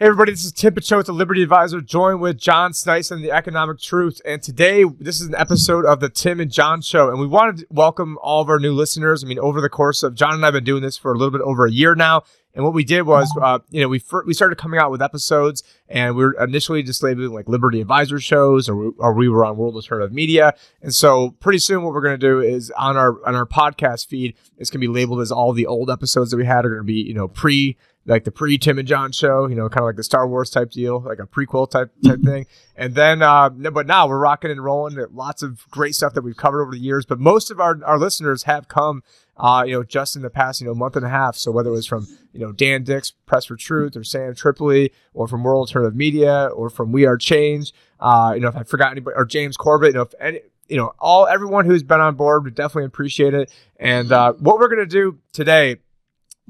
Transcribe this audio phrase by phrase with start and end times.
[0.00, 3.78] Hey everybody, this is Tim Picciott, the Liberty Advisor, joined with John Sneisen, the Economic
[3.80, 4.22] Truth.
[4.24, 7.10] And today, this is an episode of the Tim and John Show.
[7.10, 9.22] And we wanted to welcome all of our new listeners.
[9.22, 11.18] I mean, over the course of John and I have been doing this for a
[11.18, 12.22] little bit over a year now.
[12.54, 15.02] And what we did was, uh, you know, we fir- we started coming out with
[15.02, 19.28] episodes, and we were initially just labeling like Liberty Advisor shows, or we, or we
[19.28, 20.54] were on World Alternative Media.
[20.80, 24.06] And so, pretty soon, what we're going to do is on our on our podcast
[24.06, 26.70] feed, it's going to be labeled as all the old episodes that we had are
[26.70, 27.76] going to be, you know, pre
[28.06, 30.50] like the pre Tim and John show, you know, kind of like the Star Wars
[30.50, 32.26] type deal, like a prequel type type mm-hmm.
[32.26, 32.46] thing.
[32.76, 34.96] And then, uh, but now we're rocking and rolling.
[35.12, 37.04] Lots of great stuff that we've covered over the years.
[37.04, 39.02] But most of our our listeners have come,
[39.36, 41.36] uh, you know, just in the past, you know, month and a half.
[41.36, 44.92] So whether it was from you know Dan Dicks, Press for Truth, or Sam Tripoli,
[45.12, 48.62] or from World Alternative Media, or from We Are Change, uh, you know, if I
[48.62, 52.00] forgot anybody, or James Corbett, you know, if any you know, all everyone who's been
[52.00, 53.52] on board, we definitely appreciate it.
[53.76, 55.78] And uh, what we're gonna do today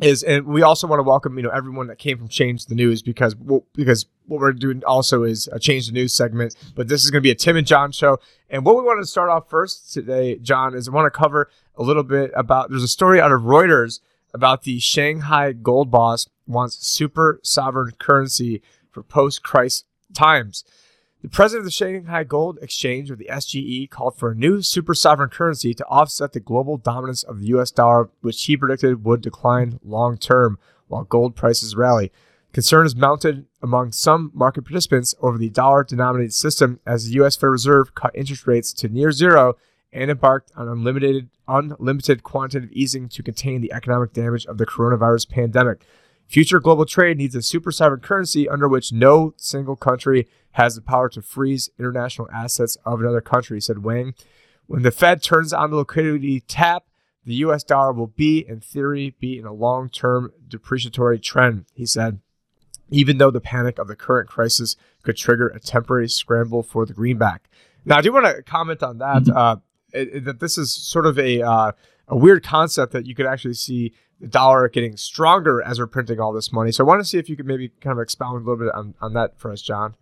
[0.02, 2.74] is and we also want to welcome you know everyone that came from change the
[2.74, 6.88] news because well, because what we're doing also is a change the news segment but
[6.88, 8.18] this is going to be a tim and john show.
[8.48, 11.50] And what we want to start off first today john is i want to cover
[11.76, 14.00] a little bit about there's a story out of reuters
[14.32, 20.64] about the shanghai gold boss wants super sovereign currency for post-christ times
[21.22, 24.94] the president of the Shanghai Gold Exchange, or the SGE, called for a new super
[24.94, 29.20] sovereign currency to offset the global dominance of the US dollar, which he predicted would
[29.20, 32.10] decline long term while gold prices rally.
[32.52, 37.36] Concern is mounted among some market participants over the dollar denominated system as the US
[37.36, 39.56] Federal Reserve cut interest rates to near zero
[39.92, 45.28] and embarked on unlimited, unlimited quantitative easing to contain the economic damage of the coronavirus
[45.28, 45.84] pandemic.
[46.30, 50.80] Future global trade needs a super sovereign currency under which no single country has the
[50.80, 54.14] power to freeze international assets of another country, said Wang.
[54.68, 56.84] When the Fed turns on the liquidity tap,
[57.24, 61.84] the US dollar will be, in theory, be in a long term depreciatory trend, he
[61.84, 62.20] said,
[62.90, 66.94] even though the panic of the current crisis could trigger a temporary scramble for the
[66.94, 67.50] greenback.
[67.84, 69.36] Now, I do want to comment on that, mm-hmm.
[69.36, 69.56] uh,
[69.92, 71.72] it, it, that this is sort of a, uh,
[72.06, 76.20] a weird concept that you could actually see the dollar getting stronger as we're printing
[76.20, 76.72] all this money.
[76.72, 78.74] So I want to see if you could maybe kind of expound a little bit
[78.74, 79.94] on, on that for us, John.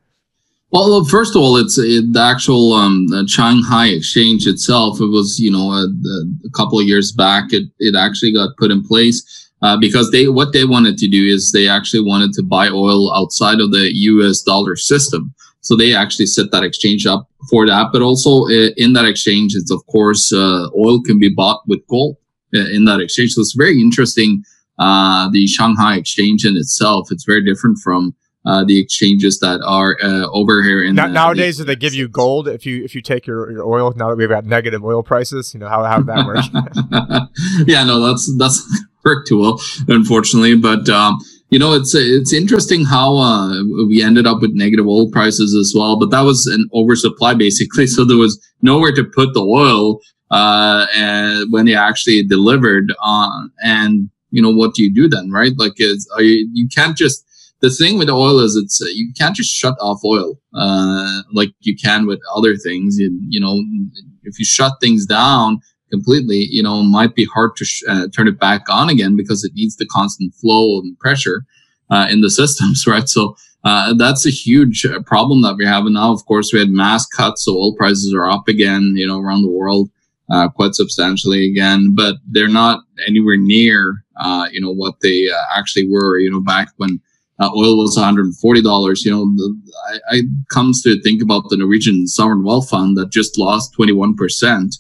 [0.71, 5.01] Well, first of all, it's it, the actual um, the Shanghai exchange itself.
[5.01, 7.55] It was, you know, a, a, couple of years back.
[7.55, 11.25] It it actually got put in place uh, because they what they wanted to do
[11.25, 14.43] is they actually wanted to buy oil outside of the U.S.
[14.43, 15.35] dollar system.
[15.63, 17.89] So they actually set that exchange up for that.
[17.91, 21.81] But also uh, in that exchange, it's of course uh, oil can be bought with
[21.89, 22.18] gold.
[22.55, 23.33] Uh, in that exchange.
[23.33, 24.43] So it's very interesting.
[24.79, 28.15] Uh, the Shanghai exchange in itself, it's very different from
[28.47, 31.59] uh, the exchanges that are uh, over here in the, nowadays.
[31.59, 33.93] The, do they give you gold if you if you take your, your oil?
[33.97, 36.49] Now that we've got negative oil prices, you know how how that works.
[37.67, 38.67] yeah, no, that's that's
[39.05, 40.57] work too well, unfortunately.
[40.57, 41.19] But um,
[41.51, 45.75] you know, it's it's interesting how uh, we ended up with negative oil prices as
[45.77, 45.99] well.
[45.99, 50.01] But that was an oversupply basically, so there was nowhere to put the oil
[50.31, 55.31] uh, and when they actually delivered on, and you know, what do you do then,
[55.31, 55.53] right?
[55.57, 57.25] Like, you, you can't just,
[57.61, 61.77] the thing with oil is it's, you can't just shut off oil, uh, like you
[61.77, 62.99] can with other things.
[62.99, 63.61] You, you know,
[64.25, 68.29] if you shut things down, completely, you know, might be hard to sh- uh, turn
[68.29, 71.45] it back on again because it needs the constant flow and pressure
[71.91, 73.09] uh, in the systems, right?
[73.09, 73.35] So
[73.65, 75.87] uh, that's a huge problem that we have.
[75.87, 79.07] And now, of course, we had mass cuts, so oil prices are up again, you
[79.07, 79.91] know, around the world
[80.31, 85.59] uh, quite substantially again, but they're not anywhere near, uh, you know, what they uh,
[85.59, 87.01] actually were, you know, back when
[87.41, 89.05] uh, oil was $140.
[89.05, 89.57] You know, the,
[89.89, 94.71] I, I comes to think about the Norwegian sovereign wealth fund that just lost 21%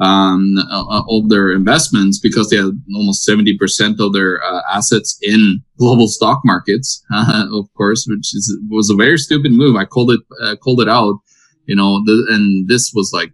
[0.00, 5.62] um, uh, of their investments because they had almost 70% of their uh, assets in
[5.78, 9.76] global stock markets, of course, which is, was a very stupid move.
[9.76, 11.16] I called it, called it out
[11.66, 13.32] you know, the, and this was like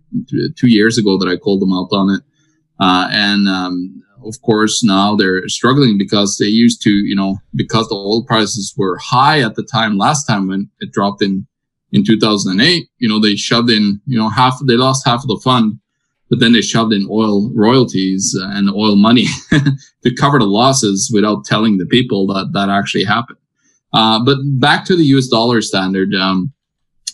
[0.57, 2.23] two years ago that I called them out on it.
[2.79, 7.89] Uh, and, um, of course, now they're struggling because they used to, you know, because
[7.89, 11.47] the oil prices were high at the time last time when it dropped in,
[11.93, 15.41] in 2008, you know, they shoved in, you know, half, they lost half of the
[15.43, 15.79] fund,
[16.29, 21.45] but then they shoved in oil royalties and oil money to cover the losses without
[21.45, 23.39] telling the people that that actually happened.
[23.93, 26.53] Uh, but back to the US dollar standard, um,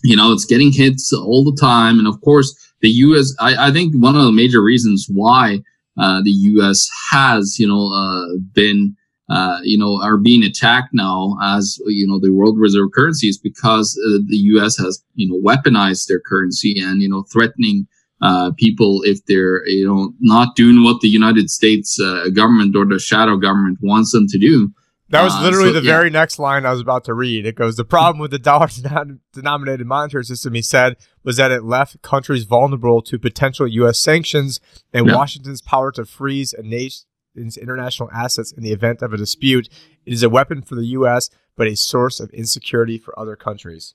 [0.07, 1.99] you know, it's getting hits all the time.
[1.99, 3.35] And of course, the U.S.
[3.41, 5.61] I, I think one of the major reasons why
[5.99, 6.89] uh, the U.S.
[7.11, 8.97] has, you know, uh, been,
[9.29, 13.39] uh, you know, are being attacked now as you know the world reserve currency is
[13.39, 14.79] because uh, the U.S.
[14.79, 17.89] has, you know, weaponized their currency and you know threatening
[18.23, 22.87] uh, people if they're you know not doing what the United States uh, government or
[22.87, 24.71] the shadow government wants them to do
[25.11, 25.93] That was Uh, literally so, the yeah.
[25.97, 27.47] very next line I was about to read.
[27.47, 28.69] It goes, The problem with the dollar
[29.33, 34.01] denominated monetary system, he said, was that it left countries vulnerable to potential U.S.
[34.01, 34.59] sanctions
[34.93, 35.15] and Yeah.
[35.15, 39.69] Washington's power to freeze a nation's international assets in the event of a dispute.
[40.05, 43.95] It is a weapon for the U.S., but a source of insecurity for other countries.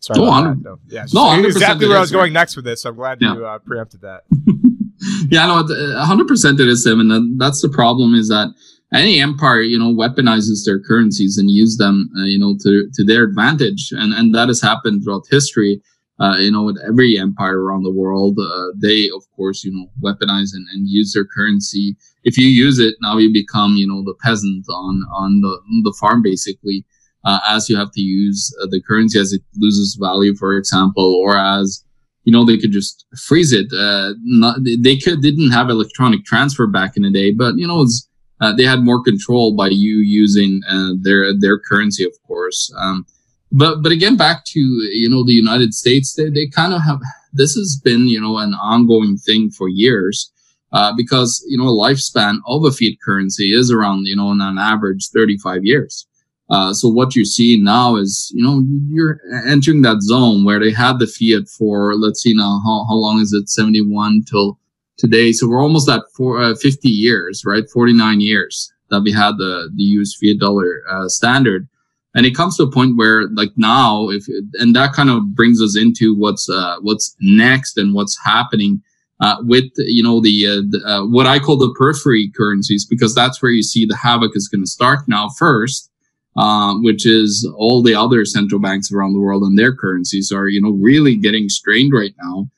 [0.00, 0.78] Sorry No, about hundred- that.
[0.88, 2.32] Yeah, no, exactly where I was going right?
[2.32, 2.82] next with this.
[2.82, 3.34] So I'm glad Yeah.
[3.34, 4.24] you uh, preempted that.
[5.30, 8.48] yeah, no, it- hundred percent it is them, and that's the problem is that
[8.92, 13.04] any empire, you know, weaponizes their currencies and use them, uh, you know, to to
[13.04, 15.80] their advantage, and and that has happened throughout history.
[16.18, 19.86] Uh, you know, with every empire around the world, uh, they of course, you know,
[20.02, 21.94] weaponize and, and use their currency.
[22.24, 25.96] If you use it, now you become, you know, the peasant on on the the
[26.00, 26.84] farm, basically.
[27.24, 31.16] Uh, as you have to use uh, the currency as it loses value, for example,
[31.16, 31.84] or as
[32.22, 36.66] you know they could just freeze it uh not, they could didn't have electronic transfer
[36.66, 38.08] back in the day but you know it's,
[38.40, 43.06] uh, they had more control by you using uh, their their currency of course um
[43.52, 47.00] but but again back to you know the united states they, they kind of have
[47.32, 50.32] this has been you know an ongoing thing for years
[50.72, 54.40] uh, because you know a lifespan of a fiat currency is around you know on
[54.40, 56.06] an average 35 years
[56.48, 60.70] uh, so what you're seeing now is, you know, you're entering that zone where they
[60.70, 63.48] had the fiat for, let's see now, how, how long is it?
[63.48, 64.58] 71 till
[64.98, 65.32] today.
[65.32, 67.68] So we're almost at four, uh, 50 years, right?
[67.72, 71.68] 49 years that we had the, the US fiat dollar, uh, standard.
[72.14, 75.60] And it comes to a point where like now, if, and that kind of brings
[75.60, 78.82] us into what's, uh, what's next and what's happening.
[79.18, 83.14] Uh, with you know the, uh, the uh, what I call the periphery currencies because
[83.14, 85.90] that's where you see the havoc is going to start now first,
[86.36, 90.48] uh, which is all the other central banks around the world and their currencies are,
[90.48, 92.48] you know, really getting strained right now.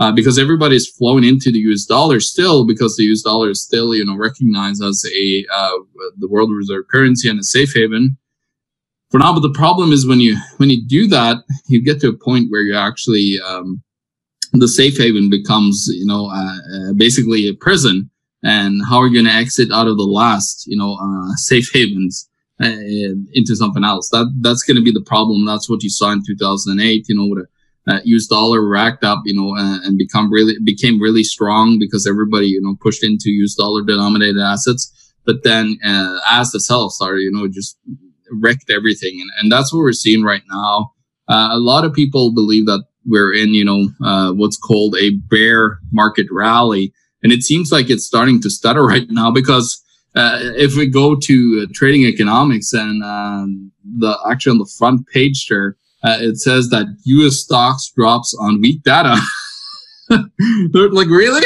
[0.00, 3.94] Uh, because everybody's flowing into the US dollar still because the US dollar is still,
[3.94, 5.78] you know, recognized as a, uh,
[6.18, 8.16] the world reserve currency and a safe haven
[9.10, 9.32] for now.
[9.32, 12.50] But the problem is when you, when you do that, you get to a point
[12.50, 13.82] where you actually, um,
[14.52, 18.10] the safe haven becomes, you know, uh, uh, basically a prison.
[18.42, 21.70] And how are you going to exit out of the last, you know, uh, safe
[21.72, 22.28] havens?
[22.60, 24.08] uh, into something else.
[24.10, 25.44] That that's going to be the problem.
[25.44, 27.06] That's what you saw in 2008.
[27.08, 27.48] You know, with a
[27.86, 32.06] uh, US dollar racked up, you know, uh, and become really became really strong because
[32.06, 34.90] everybody, you know, pushed into US dollar denominated assets.
[35.26, 37.78] But then, uh, as the sell started, you know, just
[38.30, 40.92] wrecked everything, and and that's what we're seeing right now.
[41.28, 45.10] Uh, a lot of people believe that we're in, you know, uh, what's called a
[45.28, 46.92] bear market rally,
[47.22, 49.82] and it seems like it's starting to stutter right now because
[50.14, 55.46] uh, if we go to trading economics and um, the actually on the front page
[55.48, 57.36] there, uh, it says that U.S.
[57.36, 59.16] stocks drops on weak data.
[60.08, 61.42] They're like, really?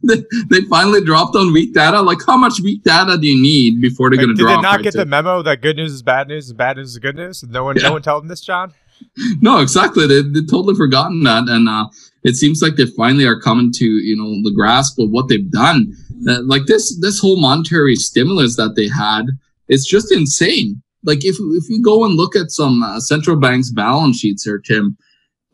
[0.02, 2.00] they, finally dropped on weak data.
[2.00, 4.50] Like, how much weak data do you need before they're Like, going to drop?
[4.50, 5.04] did they not right get there?
[5.04, 7.42] the memo that good news is bad news and bad news is good news?
[7.42, 7.88] No one, Yeah.
[7.88, 8.72] no one told them this, John.
[9.40, 10.06] no, exactly.
[10.06, 11.86] They they totally forgotten that, and uh,
[12.24, 15.50] it seems like they finally are coming to you know the grasp of what they've
[15.50, 15.92] done.
[16.28, 19.26] Uh, like this this whole monetary stimulus that they had,
[19.68, 20.82] it's just insane.
[21.08, 24.58] Like if if you go and look at some uh, central banks' balance sheets here,
[24.58, 24.94] Tim,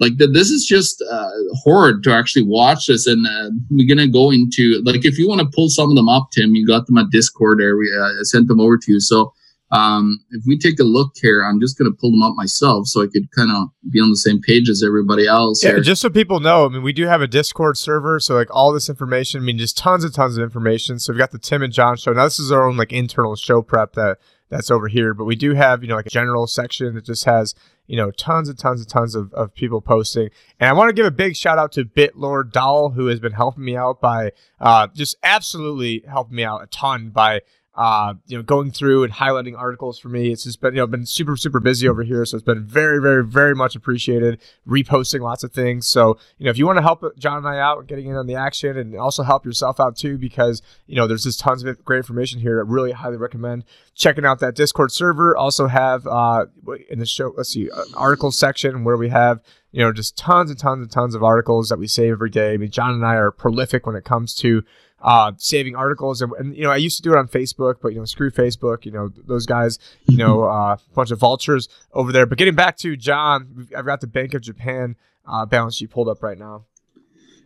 [0.01, 1.31] like th- this is just uh,
[1.63, 3.07] horrid to actually watch this.
[3.07, 6.09] And uh, we're gonna go into like if you want to pull some of them
[6.09, 7.77] up, Tim, you got them at Discord there.
[7.77, 8.99] We uh, sent them over to you.
[8.99, 9.33] So
[9.71, 12.87] um, if we take a look here, I'm just going to pull them up myself
[12.87, 15.65] so I could kind of be on the same page as everybody else.
[15.65, 15.81] Yeah, here.
[15.81, 18.73] just so people know, I mean, we do have a Discord server, so like all
[18.73, 21.01] this information, I mean, just tons and tons of information.
[21.01, 22.13] So we've got the Tim and John show.
[22.13, 25.37] Now this is our own like internal show prep that that's over here, but we
[25.37, 27.55] do have you know like a general section that just has
[27.87, 30.31] you know tons and tons and tons of, of people posting.
[30.61, 33.33] And I want to give a big shout out to Bitlord Doll who has been
[33.33, 37.41] helping me out by uh, just absolutely helping me out a ton by
[37.77, 40.31] uh, you know, going through and highlighting articles for me.
[40.31, 42.25] It's just been, you know, been super, super busy over here.
[42.25, 44.41] So it's been very, very, very much appreciated.
[44.67, 45.89] Reposting lots of things.
[45.89, 48.27] So, you know, if you want to help John and I out getting in on
[48.29, 51.85] the action and also help yourself out too, because, you know, there's just tons of
[51.85, 52.61] great information here.
[52.61, 53.65] I really highly recommend
[53.95, 55.37] checking out that Discord server.
[55.37, 56.47] Also have, uh,
[56.89, 60.49] in the show, let's see, an article section where we have, you know, just tons
[60.51, 62.55] and tons and tons of articles that we save every day.
[62.55, 64.63] I mean, John and I are prolific when it comes to
[65.05, 66.21] uh, saving articles.
[66.23, 68.31] And, and, you know, I used to do it on Facebook, but, you know, screw
[68.31, 68.85] Facebook.
[68.85, 72.27] You know, those guys, you know, a uh, bunch of vultures over there.
[72.27, 74.97] But getting back to John, I've got the Bank of Japan
[75.29, 76.65] uh, balance sheet pulled up right now.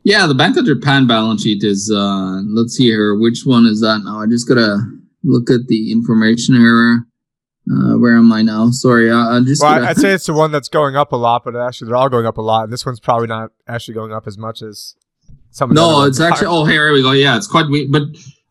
[0.04, 3.14] Yeah, the Bank of Japan balance sheet is, uh, let's see here.
[3.14, 4.20] Which one is that now?
[4.20, 4.78] I just got to
[5.24, 7.04] look at the information here.
[7.70, 8.70] Uh, where am I now?
[8.70, 9.60] Sorry, I, I just.
[9.60, 11.96] Well, gotta- I'd say it's the one that's going up a lot, but actually they're
[11.96, 12.64] all going up a lot.
[12.64, 14.94] And this one's probably not actually going up as much as
[15.50, 16.48] some of the other no, it's actually.
[16.48, 17.12] Oh, here we go.
[17.12, 17.90] Yeah, it's quite weak.
[17.90, 18.02] But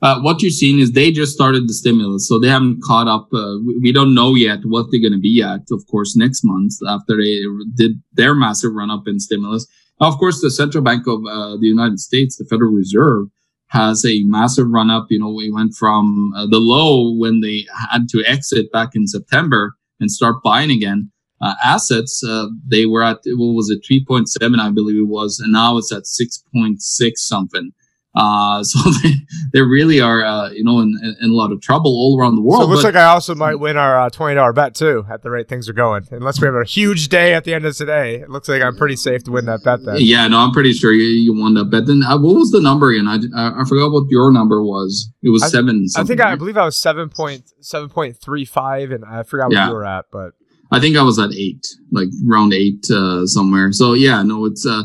[0.01, 3.27] uh, what you're seeing is they just started the stimulus, so they haven't caught up.
[3.33, 6.73] Uh, we don't know yet what they're going to be at, of course, next month
[6.87, 7.41] after they
[7.75, 9.65] did their massive run up in stimulus.
[9.99, 13.27] Now, of course, the central bank of uh, the United States, the Federal Reserve,
[13.69, 15.07] has a massive run up.
[15.09, 19.07] You know, we went from uh, the low when they had to exit back in
[19.07, 21.11] September and start buying again.
[21.39, 25.53] Uh, assets, uh, they were at, what was it, 3.7, I believe it was, and
[25.53, 27.73] now it's at 6.6 something.
[28.17, 29.13] Uh, so they,
[29.53, 32.41] they really are, uh, you know, in, in a lot of trouble all around the
[32.41, 32.63] world.
[32.63, 35.05] So it looks but, like I also might win our uh, twenty dollar bet too
[35.09, 36.07] at the rate things are going.
[36.09, 38.75] Unless we have a huge day at the end of today, it looks like I'm
[38.75, 39.83] pretty safe to win that bet.
[39.83, 39.97] Then.
[39.99, 41.85] Yeah, no, I'm pretty sure you, you won that bet.
[41.85, 43.07] Then uh, what was the number again?
[43.07, 45.11] I, I, I forgot what your number was.
[45.21, 45.85] It was I, seven.
[45.95, 49.23] I think I, I believe I was seven point seven point three five, and I
[49.23, 49.67] forgot what yeah.
[49.67, 50.31] you were at, but.
[50.71, 53.71] I think I was at eight, like round eight uh, somewhere.
[53.71, 54.83] So yeah, no, it's uh,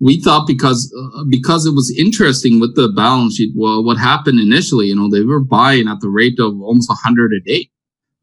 [0.00, 3.52] we thought because uh, because it was interesting with the balance sheet.
[3.56, 6.94] Well, what happened initially, you know, they were buying at the rate of almost a
[6.94, 7.70] hundred a day,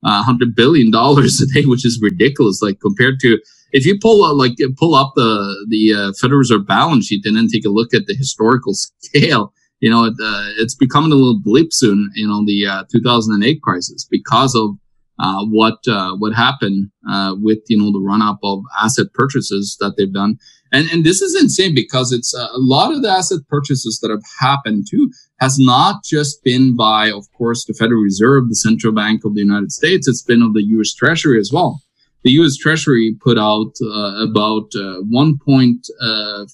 [0.05, 2.61] uh, hundred billion dollars a day, which is ridiculous.
[2.61, 3.39] Like compared to
[3.71, 7.35] if you pull uh, like pull up the the uh, Federal Reserve balance sheet and
[7.35, 11.15] then take a look at the historical scale, you know, it, uh, it's becoming a
[11.15, 12.11] little blip soon.
[12.15, 14.77] You know, the uh, 2008 crisis because of
[15.21, 19.77] uh, what uh, what happened uh, with you know the run up of asset purchases
[19.79, 20.37] that they've done
[20.71, 24.09] and, and this is insane because it's uh, a lot of the asset purchases that
[24.09, 28.93] have happened too has not just been by, of course, the Federal Reserve, the central
[28.93, 30.07] bank of the United States.
[30.07, 30.93] It's been of the U.S.
[30.93, 31.81] Treasury as well.
[32.23, 32.55] The U.S.
[32.55, 36.45] Treasury put out uh, about uh, 1.5 uh,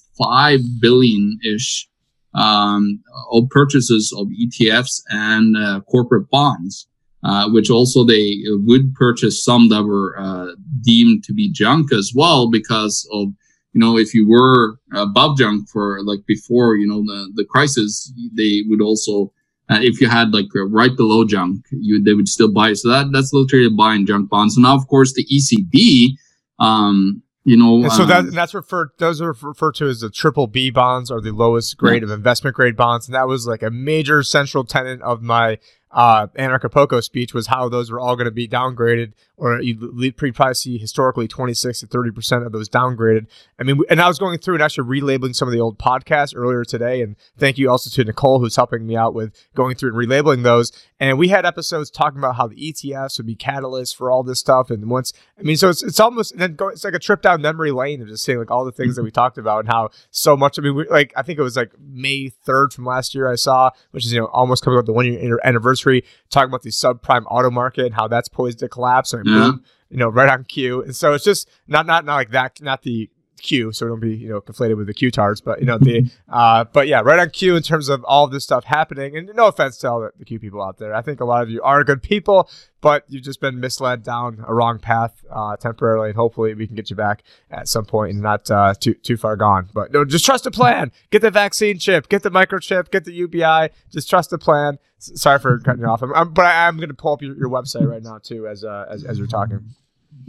[1.44, 1.88] ish
[2.34, 6.87] um, of purchases of ETFs and corporate bonds.
[7.24, 12.12] Uh, which also they would purchase some that were uh, deemed to be junk as
[12.14, 13.30] well because of
[13.72, 18.12] you know, if you were above junk for like before, you know, the, the crisis,
[18.36, 19.32] they would also,
[19.68, 22.72] uh, if you had like right below junk, you they would still buy.
[22.72, 24.54] So that that's literally buying junk bonds.
[24.54, 26.14] So now, of course, the ECB,
[26.58, 30.10] um, you know, and so um, that that's referred those are referred to as the
[30.10, 32.08] triple B bonds or the lowest grade yeah.
[32.08, 35.58] of investment grade bonds, and that was like a major central tenet of my
[35.90, 40.54] uh, Anarchapulco speech was how those were all going to be downgraded, or you probably
[40.54, 43.26] see historically 26 to 30 percent of those downgraded.
[43.58, 46.34] I mean, and I was going through and actually relabeling some of the old podcasts
[46.36, 49.90] earlier today, and thank you also to Nicole who's helping me out with going through
[49.90, 50.72] and relabeling those.
[51.00, 54.40] And we had episodes talking about how the ETFs would be catalysts for all this
[54.40, 56.98] stuff, and once I mean, so it's it's almost and then go, it's like a
[56.98, 59.60] trip down memory lane of just seeing like all the things that we talked about
[59.60, 60.58] and how so much.
[60.58, 63.36] I mean, we, like I think it was like May 3rd from last year I
[63.36, 66.70] saw, which is you know almost coming up the one year anniversary talking about the
[66.70, 69.12] subprime auto market and how that's poised to collapse.
[69.12, 69.52] And yeah.
[69.90, 70.82] you know, right on cue.
[70.82, 74.14] And so it's just not not not like that, not the Q, so don't be
[74.14, 77.18] you know conflated with the Q tards, but you know the uh, but yeah, right
[77.18, 79.16] on cue in terms of all of this stuff happening.
[79.16, 81.42] And no offense to all the, the Q people out there, I think a lot
[81.42, 82.48] of you are good people,
[82.80, 86.76] but you've just been misled down a wrong path uh, temporarily, and hopefully we can
[86.76, 89.68] get you back at some point and not uh, too too far gone.
[89.72, 90.92] But no, just trust the plan.
[91.10, 93.70] Get the vaccine chip, get the microchip, get the UBI.
[93.90, 94.78] Just trust the plan.
[94.98, 97.36] Sorry for cutting you off, I'm, I'm, but I, am going to pull up your,
[97.36, 99.74] your website right now too as uh, as as you're talking.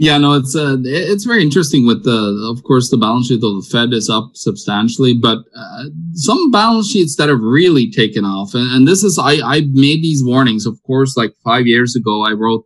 [0.02, 1.86] Yeah, no, it's uh, it's very interesting.
[1.86, 5.84] With the, of course, the balance sheet of the Fed is up substantially, but uh,
[6.14, 10.02] some balance sheets that have really taken off, and, and this is I I made
[10.02, 10.66] these warnings.
[10.66, 12.64] Of course, like five years ago, I wrote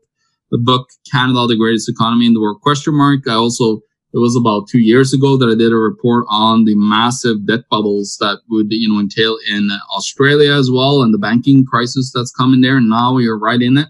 [0.52, 2.62] the book Canada, the Greatest Economy in the World?
[2.62, 3.28] Question mark.
[3.28, 3.82] I also
[4.14, 7.62] it was about two years ago that I did a report on the massive debt
[7.72, 12.32] bubbles that would you know entail in Australia as well, and the banking crisis that's
[12.32, 12.78] coming there.
[12.78, 13.88] And now we are right in it.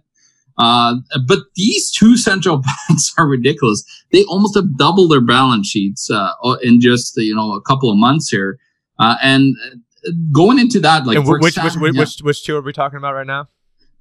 [0.58, 0.96] Uh,
[1.28, 2.58] but these two central
[2.90, 3.84] banks are ridiculous.
[4.12, 6.32] They almost have doubled their balance sheets uh,
[6.62, 8.60] in just you know a couple of months here.
[9.00, 12.02] Uh, and uh, going into that, like which, example, which, yeah.
[12.02, 13.48] which, which two are we talking about right now?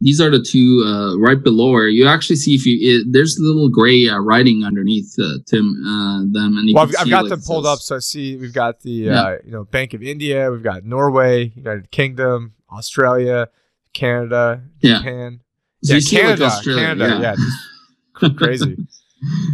[0.03, 3.39] These are the two uh, right below where you actually see if you it, there's
[3.39, 5.15] a little gray uh, writing underneath
[5.47, 5.81] Tim
[6.33, 6.59] them.
[6.59, 8.91] And well, I've, I've got like them pulled up, so I see we've got the
[8.91, 9.37] yeah.
[9.45, 13.49] you know Bank of India, we've got Norway, United Kingdom, Australia,
[13.95, 15.33] Canada, Japan.
[15.33, 15.39] Yeah
[15.83, 17.35] yeah, Canada, like Canada, yeah,
[18.23, 18.77] yeah crazy.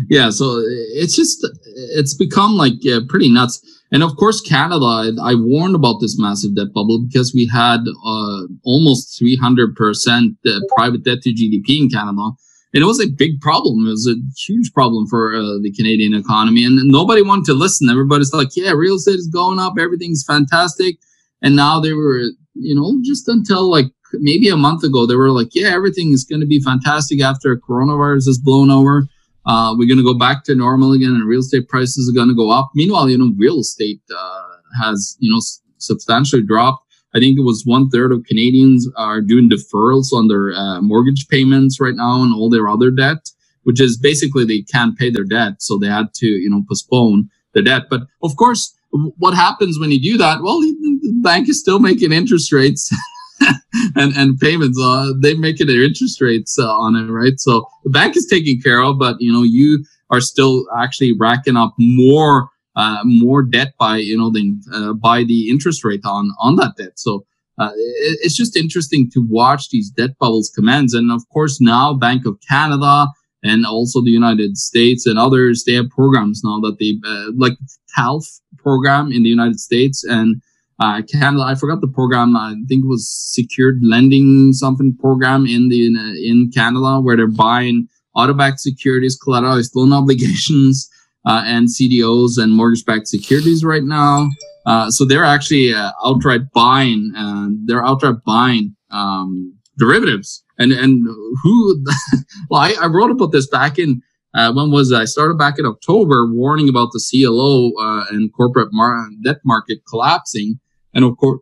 [0.09, 0.63] yeah, so
[0.95, 1.47] it's just
[1.95, 3.61] it's become like yeah, pretty nuts.
[3.91, 4.85] And of course, Canada.
[4.85, 10.37] I, I, warned about this massive debt bubble because we had uh, almost 300 percent
[10.47, 12.31] uh, private debt to GDP in Canada,
[12.75, 13.87] and it was a big problem.
[13.87, 17.89] It was a huge problem for uh, the Canadian economy, and nobody wanted to listen.
[17.89, 19.75] Everybody's like, "Yeah, real estate is going up.
[19.79, 20.99] Everything's fantastic."
[21.41, 25.31] And now they were, you know, just until like maybe a month ago, they were
[25.31, 29.07] like, yeah, everything is going to be fantastic after coronavirus is blown over.
[29.47, 32.29] Uh, we're going to go back to normal again and real estate prices are going
[32.29, 32.71] to go up.
[32.75, 34.43] Meanwhile, you know, real estate uh,
[34.83, 36.85] has, you know, s- substantially dropped.
[37.15, 41.27] I think it was one third of Canadians are doing deferrals on their uh, mortgage
[41.29, 43.31] payments right now and all their other debt,
[43.63, 47.31] which is basically they can't pay their debt, so they had to you know postpone
[47.55, 47.85] the debt.
[47.89, 50.43] But of course, what happens when you do that?
[50.43, 52.95] Well, the bank is still making interest rates.
[53.97, 57.91] and and payments uh, they making their interest rates uh, on it right so the
[57.91, 62.51] bank is taking care of but you know you are still actually racking up more
[62.79, 66.77] uh, more debt by you know the uh, by the interest rate on on that
[66.77, 66.99] debt.
[66.99, 67.27] So
[67.59, 71.93] uh, it, it's just interesting to watch these debt bubbles commence, and of course now
[71.93, 73.09] Bank of Canada
[73.43, 77.55] and also the United States and others they have programs now that they uh, like
[77.97, 78.25] TALF
[78.59, 80.41] program in the United States and.
[80.81, 82.37] Uh, Canada, I forgot the program.
[82.37, 87.27] I think it was secured lending something program in the in, in Canada where they're
[87.27, 90.89] buying auto-backed securities, collateralized loan obligations,
[91.27, 94.29] uh, and CDOs and mortgage-backed securities right now.
[94.67, 97.13] Uh, so they're actually uh, outright buying.
[97.17, 100.45] Uh, they're outright buying um, derivatives.
[100.59, 101.07] And and
[101.43, 101.85] who?
[102.51, 104.03] well, I, I, wrote about this back in
[104.35, 104.93] uh, when was?
[104.93, 109.79] I started back in October, warning about the CLO uh, and corporate mar- debt market
[109.89, 110.59] collapsing.
[110.95, 111.41] And of course,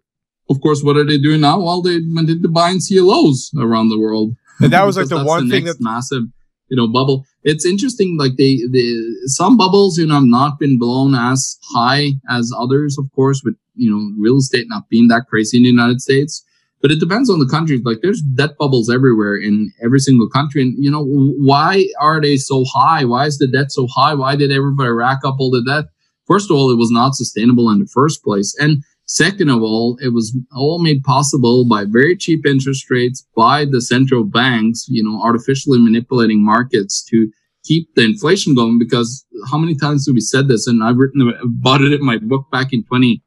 [0.48, 1.60] of course, what are they doing now?
[1.60, 4.34] Well, they went into buying CLOs around the world.
[4.60, 6.24] And that was like the one the thing that massive
[6.68, 7.24] you know bubble.
[7.42, 12.12] It's interesting like they, they some bubbles you know have not been blown as high
[12.28, 15.68] as others of course with you know real estate not being that crazy in the
[15.68, 16.44] united states.
[16.82, 17.80] But it depends on the country.
[17.82, 20.62] Like there's debt bubbles everywhere in every single country.
[20.62, 23.04] And you know why are they so high?
[23.04, 24.14] Why is the debt so high?
[24.14, 25.86] Why did everybody rack up all the debt?
[26.26, 28.54] First of all it was not sustainable in the first place.
[28.58, 33.64] And Second of all, it was all made possible by very cheap interest rates by
[33.64, 37.30] the central banks, you know, artificially manipulating markets to
[37.64, 38.80] keep the inflation going.
[38.80, 40.66] Because how many times have we said this?
[40.66, 43.22] And I've written about it in my book back in 20,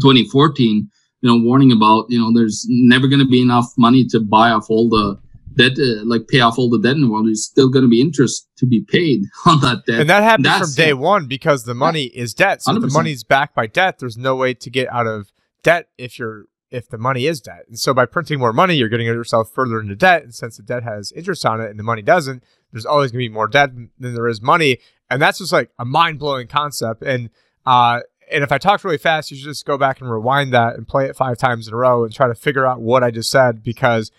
[0.00, 4.20] 2014, you know, warning about, you know, there's never going to be enough money to
[4.20, 5.18] buy off all the
[5.56, 7.88] debt, uh, like pay off all the debt in the world, there's still going to
[7.88, 10.00] be interest to be paid on that debt.
[10.00, 12.62] And that happens and from day one because the money yeah, is debt.
[12.62, 15.88] So if the money's backed by debt, there's no way to get out of debt
[15.98, 17.64] if you're if the money is debt.
[17.68, 20.24] And so by printing more money, you're getting yourself further into debt.
[20.24, 23.22] And since the debt has interest on it and the money doesn't, there's always going
[23.24, 24.78] to be more debt than there is money.
[25.08, 27.02] And that's just like a mind blowing concept.
[27.02, 27.30] And
[27.64, 30.74] uh, and if I talk really fast, you should just go back and rewind that
[30.74, 33.10] and play it five times in a row and try to figure out what I
[33.10, 34.10] just said because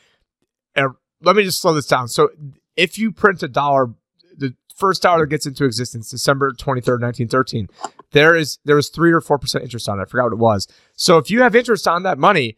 [1.21, 2.07] let me just slow this down.
[2.07, 2.29] So
[2.75, 3.93] if you print a dollar,
[4.37, 7.67] the first dollar that gets into existence December 23rd, 1913.
[8.11, 10.03] There is there was three or four percent interest on it.
[10.03, 10.67] I forgot what it was.
[10.95, 12.57] So if you have interest on that money,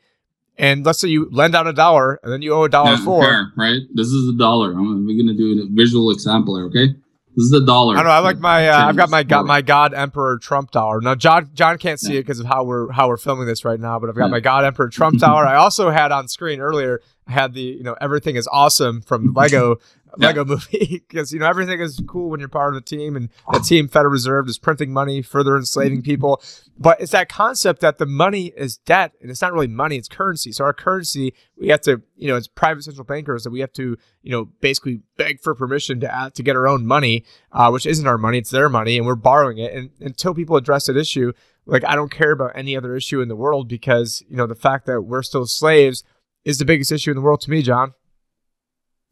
[0.57, 3.05] and let's say you lend out a dollar and then you owe a dollar yeah,
[3.05, 3.79] for fair, right?
[3.93, 4.73] This is a dollar.
[4.73, 6.95] I'm, we're gonna do a visual example here, okay?
[7.35, 7.95] This is a dollar.
[7.95, 8.09] I know.
[8.09, 8.67] I like my.
[8.67, 10.99] Uh, I've got my got my God Emperor Trump dollar.
[10.99, 12.19] Now John John can't see yeah.
[12.19, 13.97] it because of how we're how we're filming this right now.
[13.97, 14.31] But I've got yeah.
[14.31, 15.45] my God Emperor Trump dollar.
[15.45, 17.01] I also had on screen earlier.
[17.29, 19.77] Had the you know everything is awesome from the Lego
[20.17, 23.29] Lego movie because you know everything is cool when you're part of the team and
[23.51, 26.41] the team Federal Reserve is printing money, further enslaving people.
[26.77, 30.07] But it's that concept that the money is debt and it's not really money, it's
[30.07, 30.51] currency.
[30.51, 33.73] So our currency, we have to, you know, it's private central bankers that we have
[33.73, 37.69] to, you know, basically beg for permission to add, to get our own money, uh,
[37.69, 39.73] which isn't our money, it's their money, and we're borrowing it.
[39.73, 41.33] And until people address that issue,
[41.65, 44.55] like I don't care about any other issue in the world because you know the
[44.55, 46.03] fact that we're still slaves
[46.49, 47.93] is the biggest issue in the world to me, John.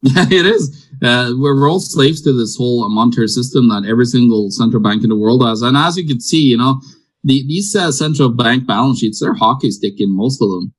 [0.02, 0.88] Yeah, it is.
[1.02, 5.08] Uh, we're all slaves to this whole monetary system that every single central bank in
[5.08, 5.62] the world has.
[5.62, 6.80] And as you can see, you know,
[7.24, 10.72] the, these uh, central bank balance sheets, they're hockey stick in most of them.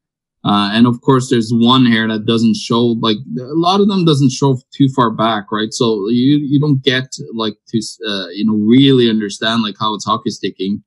[0.45, 4.05] Uh, and of course, there's one here that doesn't show, like a lot of them
[4.05, 5.73] doesn't show too far back, right?
[5.73, 10.05] So you you don't get like to uh, you know really understand like how it's
[10.05, 10.81] hockey sticking.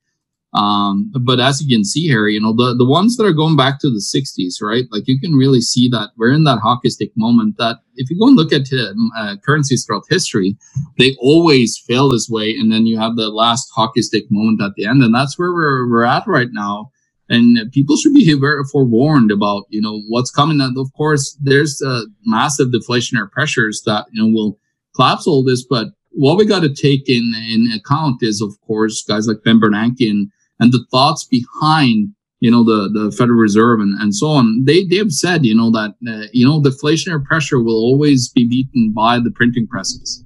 [0.54, 3.56] Um, but as you can see here, you know, the, the ones that are going
[3.56, 4.84] back to the 60s, right?
[4.90, 8.18] Like you can really see that we're in that hockey stick moment that if you
[8.18, 10.56] go and look at um, uh, currencies throughout history,
[10.98, 12.54] they always fail this way.
[12.54, 15.02] And then you have the last hockey stick moment at the end.
[15.02, 16.90] And that's where we're, we're at right now.
[17.30, 20.60] And people should be very forewarned about, you know, what's coming.
[20.60, 24.58] And of course, there's uh, massive deflationary pressures that, you know, will
[24.94, 25.64] collapse all this.
[25.64, 29.58] But what we got to take in, in account is, of course, guys like Ben
[29.58, 30.30] Bernanke and
[30.62, 34.64] and the thoughts behind you know the the Federal Reserve and, and so on.
[34.64, 38.48] They they have said you know that uh, you know deflationary pressure will always be
[38.48, 40.24] beaten by the printing presses.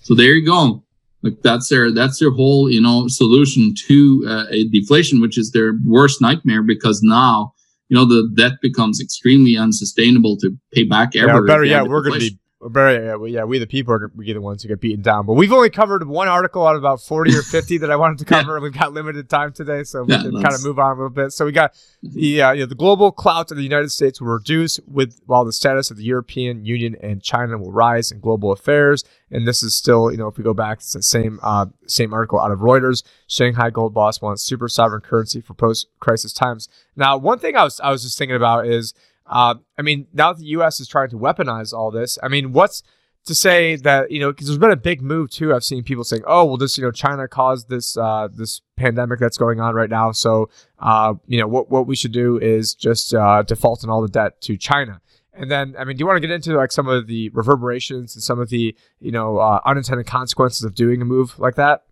[0.00, 0.84] So there you go.
[1.22, 5.50] Like that's their that's their whole you know solution to uh, a deflation, which is
[5.50, 7.52] their worst nightmare because now
[7.88, 11.40] you know the debt becomes extremely unsustainable to pay back ever.
[11.40, 14.32] Yeah, better yet, we're going to be But yeah, we, yeah, the people are we
[14.32, 15.26] the ones who get beaten down.
[15.26, 18.18] But we've only covered one article out of about forty or fifty that I wanted
[18.20, 18.56] to cover.
[18.56, 20.94] and We've got limited time today, so we Yeah, can kind of move on a
[20.94, 21.32] little bit.
[21.32, 21.72] So we got
[22.02, 25.44] the uh, you know, the global clout of the United States will reduce with while
[25.44, 29.04] the status of the European Union and China will rise in global affairs.
[29.30, 32.14] And this is still you know if we go back, it's the same uh, same
[32.14, 33.02] article out of Reuters.
[33.26, 36.68] Shanghai gold boss wants super sovereign currency for post crisis times.
[36.96, 38.94] Now, one thing I was I was just thinking about is.
[39.26, 40.80] Uh, I mean, now that the U.S.
[40.80, 42.82] is trying to weaponize all this, I mean, what's
[43.26, 45.54] to say that you know because there's been a big move too.
[45.54, 49.18] I've seen people saying, "Oh, well, this you know China caused this uh, this pandemic
[49.18, 52.74] that's going on right now, so uh, you know what what we should do is
[52.74, 55.00] just uh, default on all the debt to China."
[55.36, 58.14] And then, I mean, do you want to get into like some of the reverberations
[58.14, 61.84] and some of the you know uh, unintended consequences of doing a move like that?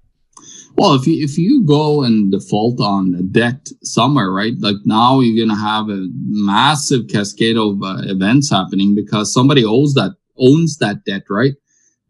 [0.77, 4.55] Well, if you if you go and default on a debt somewhere, right?
[4.59, 9.95] Like now you're gonna have a massive cascade of uh, events happening because somebody owes
[9.95, 11.53] that owns that debt, right?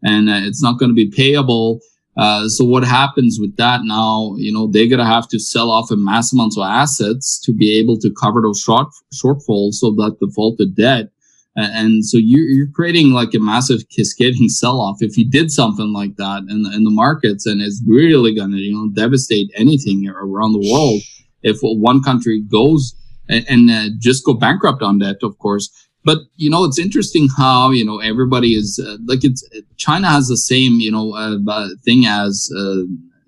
[0.01, 1.79] And uh, it's not going to be payable.
[2.15, 4.35] Uh, so what happens with that now?
[4.37, 7.77] You know they're gonna have to sell off a mass amounts of assets to be
[7.79, 11.09] able to cover those short shortfalls of that defaulted debt.
[11.55, 16.15] And so you're, you're creating like a massive cascading sell-off if you did something like
[16.15, 20.07] that in, the- in the markets, and it's really going to you know devastate anything
[20.09, 21.01] around the world
[21.43, 22.95] if one country goes
[23.29, 25.69] and, and uh, just go bankrupt on that, of course.
[26.05, 30.27] But you know, it's interesting how you know everybody is uh, like it's China has
[30.27, 32.81] the same you know uh, thing as uh,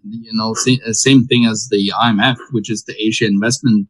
[0.09, 3.87] you know sa- uh, same thing as the IMF, which is the Asia Investment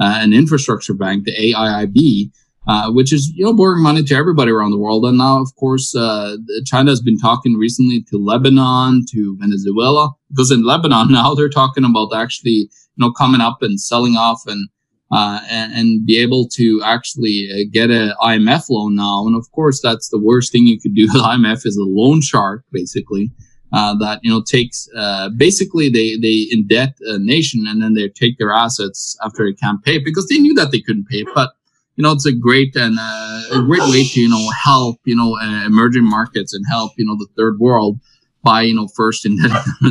[0.00, 2.30] uh, and Infrastructure Bank, the AIIB
[2.66, 5.04] uh, which is you know borrowing money to everybody around the world.
[5.04, 10.50] And now, of course, uh, China has been talking recently to Lebanon, to Venezuela, because
[10.50, 14.68] in Lebanon now they're talking about actually you know coming up and selling off and
[15.12, 19.26] uh, and, and be able to actually uh, get an IMF loan now.
[19.26, 21.06] And of course, that's the worst thing you could do.
[21.06, 23.30] The IMF is a loan shark, basically.
[23.72, 28.08] Uh, that you know takes uh, basically they they indebt a nation and then they
[28.08, 31.50] take their assets after they can't pay because they knew that they couldn't pay, but
[31.96, 35.14] you know, it's a great and uh, a great way to you know help you
[35.16, 37.98] know uh, emerging markets and help you know the third world
[38.42, 39.38] by you know first and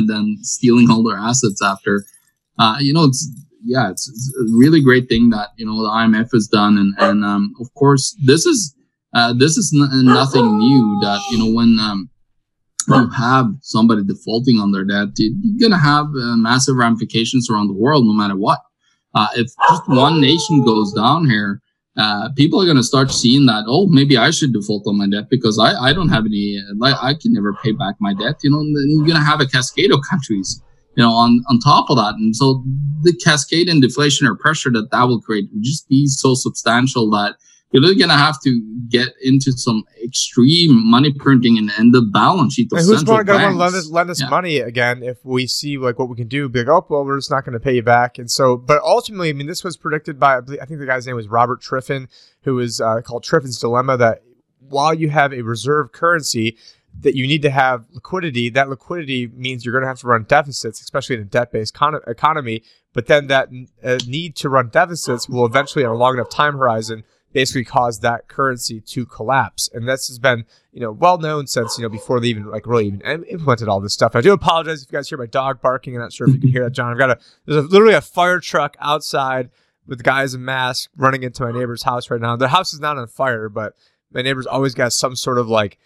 [0.08, 2.04] then, stealing all their assets after.
[2.58, 3.28] Uh, you know, it's
[3.64, 6.94] yeah, it's, it's a really great thing that you know the IMF has done, and
[6.98, 8.74] and um, of course this is
[9.14, 10.98] uh, this is n- nothing new.
[11.02, 12.10] That you know when um,
[12.88, 17.68] you have somebody defaulting on their debt, you- you're gonna have uh, massive ramifications around
[17.68, 18.60] the world, no matter what.
[19.14, 21.62] Uh, if just one nation goes down here,
[21.96, 25.06] uh, people are going to start seeing that oh maybe i should default on my
[25.06, 28.36] debt because i, I don't have any like i can never pay back my debt
[28.42, 30.62] you know and you're going to have a cascade of countries
[30.96, 32.14] you know on on top of that.
[32.14, 32.62] And so
[33.02, 37.36] the cascade and deflationary pressure that that will create will just be so substantial that
[37.72, 42.02] you're really going to have to get into some extreme money printing and, and the
[42.02, 43.56] balance sheet of And who's central to banks.
[43.56, 44.28] lend us, lend us Yeah.
[44.28, 46.48] money again if we see like what we can do?
[46.48, 48.18] Be like, oh, well, we're just not going to pay you back.
[48.18, 50.86] And so, but ultimately, I mean, this was predicted by I believe- I think the
[50.86, 52.06] guy's name was Robert Triffin,
[52.42, 53.96] who was uh, called Triffin's dilemma.
[53.96, 54.22] That
[54.60, 56.56] while you have a reserve currency,
[57.00, 58.50] that you need to have liquidity.
[58.50, 61.98] That liquidity means you're going to have to run deficits, especially in a debt-based con-
[62.06, 62.62] economy.
[62.92, 63.48] But then that
[63.82, 67.02] uh, need to run deficits will eventually, on a long enough time horizon,
[67.34, 69.68] basically caused that currency to collapse.
[69.74, 72.66] And this has been, you know, well known since you know before they even like
[72.66, 74.16] really even implemented all this stuff.
[74.16, 75.94] I do apologize if you guys hear my dog barking.
[75.94, 76.92] I'm not sure if you can hear that, John.
[76.92, 79.50] I've got a there's a, literally a fire truck outside
[79.86, 82.36] with guys in masks running into my neighbor's house right now.
[82.36, 83.74] The house is not on fire, but
[84.12, 85.78] my neighbor's always got some sort of like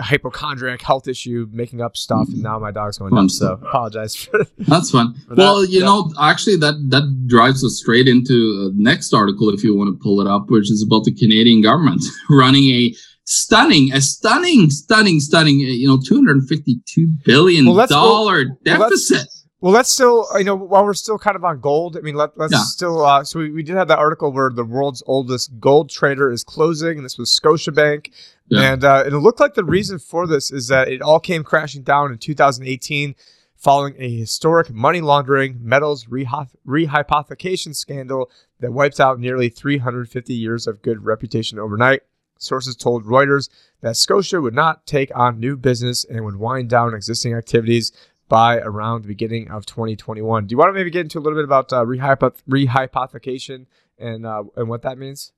[0.00, 3.38] hypochondriac health issue, making up stuff, and now my dog's going nuts.
[3.38, 5.14] So apologize for That's fun.
[5.28, 5.84] For well, that, you yeah.
[5.86, 8.34] know, actually, that that drives us straight into
[8.68, 11.62] uh, next article if you want to pull it up, which is about the Canadian
[11.62, 17.66] government running a stunning, a stunning, stunning, stunning, uh, you know, two hundred fifty-two billion
[17.66, 19.28] Well, go- well, let's- deficit.
[19.60, 22.36] Well, let's still, you know, while we're still kind of on gold, I mean, let,
[22.36, 22.58] let's Yeah.
[22.60, 26.30] still, uh, so we, we did have that article where the world's oldest gold trader
[26.30, 28.10] is closing, and this was Scotiabank.
[28.48, 28.72] Yeah.
[28.72, 31.42] And, uh, and it looked like the reason for this is that it all came
[31.42, 33.14] crashing down in 2018
[33.56, 40.82] following a historic money laundering metals rehypothecation scandal that wiped out nearly 350 years of
[40.82, 42.02] good reputation overnight.
[42.38, 43.48] Sources told Reuters
[43.80, 47.92] that Scotia would not take on new business and would wind down existing activities
[48.28, 50.46] by around the beginning of 2021.
[50.46, 53.66] Do you want to maybe get into a little bit about uh, rehypoth- rehypothecation
[53.98, 55.32] and uh, and what that means?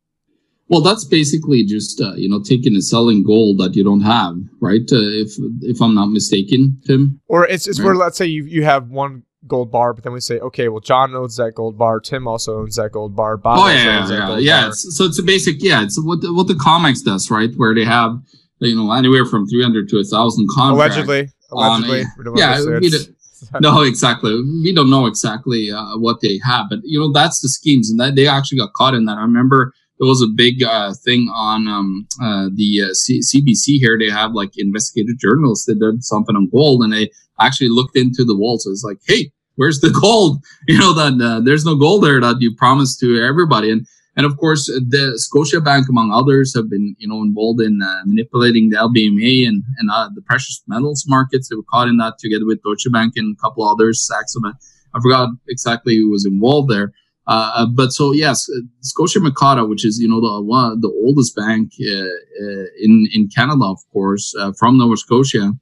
[0.69, 4.37] Well, that's basically just uh, you know taking and selling gold that you don't have,
[4.61, 4.83] right?
[4.91, 7.21] Uh, if if I'm not mistaken, Tim.
[7.29, 7.87] Or it's it's Right.
[7.87, 10.81] where let's say you you have one gold bar, but then we say, okay, well
[10.81, 14.11] John owns that gold bar, Tim also owns that gold bar, Bob Oh yeah, owns
[14.11, 14.61] that yeah, gold yeah.
[14.63, 14.69] bar.
[14.71, 15.83] It's, so it's a basic, yeah.
[15.83, 17.51] It's what the, what the COMEX does, right?
[17.57, 18.19] Where they have
[18.61, 20.97] you know, anywhere from 300 to a thousand contracts.
[20.97, 22.05] Allegedly, allegedly.
[22.37, 22.91] yeah, we
[23.61, 24.33] no, exactly.
[24.33, 28.01] We don't know exactly uh, what they have, but you know that's the schemes, and
[28.01, 29.19] that they actually got caught in that.
[29.19, 33.79] I remember there was a big uh, thing on um, uh, the uh, C- CBC
[33.79, 33.99] here.
[33.99, 38.25] They have like investigative journalists that did something on gold, and they actually looked into
[38.25, 38.59] the wall.
[38.59, 40.45] So it's like, hey, where's the gold?
[40.69, 43.87] You know that uh, there's no gold there that you promised to everybody, and
[44.19, 48.69] and of course, the Scotiabank, among others, have been you know involved in uh, manipulating
[48.69, 51.49] the LBMA and and uh, the precious metals markets.
[51.49, 54.05] They were caught in that together with Deutsche Bank and a couple others.
[54.05, 56.93] Saxo, I forgot exactly who was involved there.
[57.29, 58.51] Uh, uh but so yes,
[58.81, 63.29] Scotia Mocatta, which is you know the one the oldest bank uh, uh, in in
[63.29, 65.53] Canada, of course, from Nova Scotia.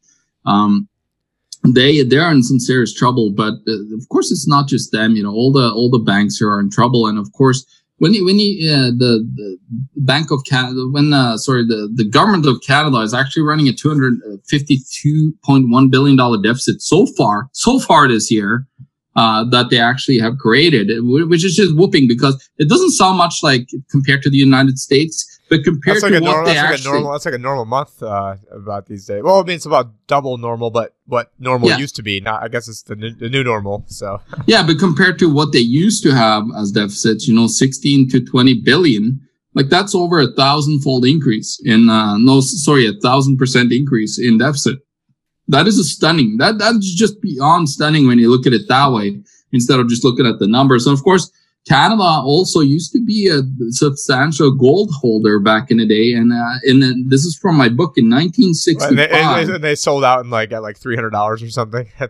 [0.46, 0.88] Um,
[1.62, 5.14] they they're in some serious trouble, but of course it's not just them.
[5.14, 7.66] You know, all the all the banks here are in trouble, and of course
[7.98, 9.58] when when uh, the, the
[9.96, 13.72] Bank of Canada, when, uh, sorry, the, the government of Canada is actually running a
[13.72, 18.66] $252.1 billion deficit so far, so far this year,
[19.16, 23.42] uh, that they actually have created, which is just whooping because it doesn't sound much
[23.42, 26.76] like compared to the United States but compared like to what normal, they that's actually,
[26.76, 29.22] like a normal, that's like a normal month uh, about these days.
[29.22, 31.78] Well, I mean, it's about double normal, but what normal yeah.
[31.78, 32.20] used to be.
[32.20, 33.84] Not, I guess it's the new, the new normal.
[33.86, 38.08] So yeah, but compared to what they used to have as deficits, you know, sixteen
[38.08, 39.20] to twenty billion,
[39.54, 44.38] like that's over a thousand-fold increase in uh, no, sorry, a thousand percent increase in
[44.38, 44.80] deficit.
[45.48, 46.38] That is a stunning.
[46.38, 50.02] That that's just beyond stunning when you look at it that way instead of just
[50.02, 50.86] looking at the numbers.
[50.86, 51.30] And of course
[51.68, 56.58] Canada also used to be a substantial gold holder back in the day, and uh,
[56.62, 58.90] and this is from my book in 1965.
[58.90, 61.88] And they, and they sold out in like at like three hundred dollars or something.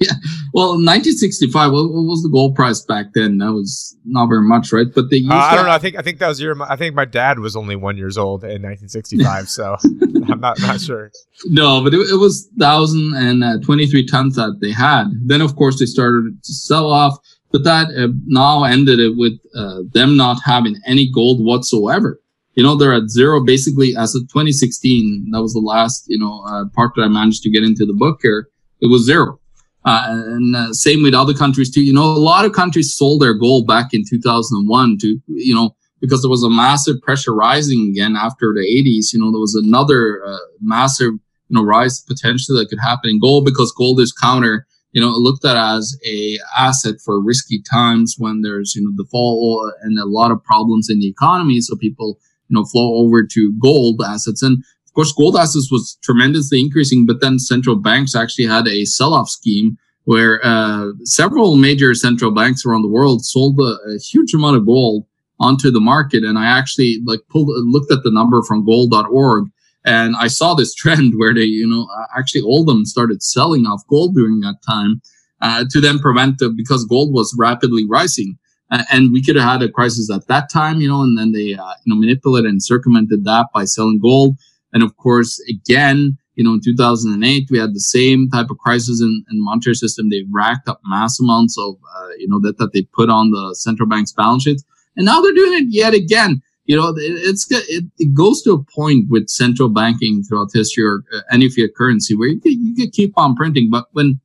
[0.00, 0.12] yeah,
[0.52, 1.70] well, 1965.
[1.70, 3.38] What, what, was the gold price back then?
[3.38, 4.88] That was not very much, right?
[4.92, 5.22] But they.
[5.28, 5.70] Uh, I don't know.
[5.70, 6.60] I think I think that was your.
[6.60, 9.76] I think my dad was only one years old in 1965, so
[10.28, 11.12] I'm not not sure.
[11.44, 15.04] No, but it, it was thousand and uh, twenty three tons that they had.
[15.24, 17.16] Then, of course, they started to sell off
[17.56, 22.20] but that uh, now ended it with uh, them not having any gold whatsoever.
[22.52, 25.30] You know, they're at zero basically as of 2016.
[25.30, 27.94] That was the last, you know, uh, part that I managed to get into the
[27.94, 28.48] book here.
[28.82, 29.40] It was zero.
[29.86, 31.82] Uh, and uh, same with other countries too.
[31.82, 35.74] You know, a lot of countries sold their gold back in 2001 to, you know,
[36.02, 39.14] because there was a massive pressure rising again after the 80s.
[39.14, 43.18] You know, there was another uh, massive, you know, rise potentially that could happen in
[43.20, 48.16] gold because gold is counter you know, looked at as a asset for risky times
[48.18, 51.60] when there's, you know, the fall and a lot of problems in the economy.
[51.60, 52.18] So people,
[52.48, 54.42] you know, flow over to gold assets.
[54.42, 58.84] And of course, gold assets was tremendously increasing, but then central banks actually had a
[58.84, 64.32] sell-off scheme where uh, several major central banks around the world sold a, a, huge
[64.32, 65.04] amount of gold
[65.40, 66.22] onto the market.
[66.22, 69.50] And I actually like pulled, looked at the number from gold.org
[69.86, 73.22] and I saw this trend where they, you know, uh, actually all of them started
[73.22, 75.00] selling off gold during that time
[75.40, 78.36] uh, to then prevent the, because gold was rapidly rising.
[78.70, 81.30] Uh, and we could have had a crisis at that time, you know, and then
[81.30, 84.36] they, uh, you know, manipulated and circumvented that by selling gold.
[84.72, 89.00] And of course, again, you know, in 2008, we had the same type of crisis
[89.00, 90.10] in, in the monetary system.
[90.10, 93.54] They racked up mass amounts of, uh, you know, that, that they put on the
[93.54, 94.64] central bank's balance sheets.
[94.96, 98.62] And now they're doing it yet again you know, it's it, it goes to a
[98.62, 102.90] point with central banking throughout history or uh, any fiat currency where you you can
[102.90, 104.20] keep on printing, but when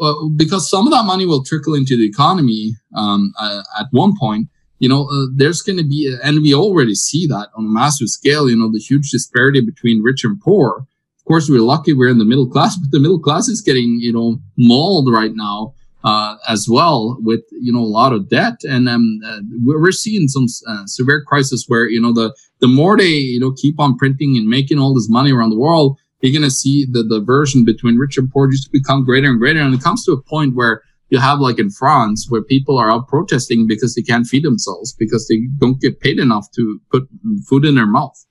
[0.00, 4.12] uh, because some of that money will trickle into the economy um, uh, at one
[4.18, 7.68] point, you know, uh, there's going to be, and we already see that on a
[7.68, 8.50] massive scale.
[8.50, 10.86] You know, the huge disparity between rich and poor.
[11.18, 13.98] Of course, we're lucky we're in the middle class, but the middle class is getting,
[14.00, 15.74] you know, mauled right now
[16.06, 18.56] uh, as well with you know a lot of debt.
[18.64, 22.96] And um, uh, we're seeing some uh, severe crisis where you know the the more
[22.96, 26.32] they you know keep on printing and making all this money around the world you're
[26.32, 29.60] going to see the diversion between rich and poor just become greater and greater.
[29.60, 32.90] And it comes to a point where you have like in France where people are
[32.90, 37.08] out protesting because they can't feed themselves because they don't get paid enough to put
[37.48, 38.24] food in their mouth.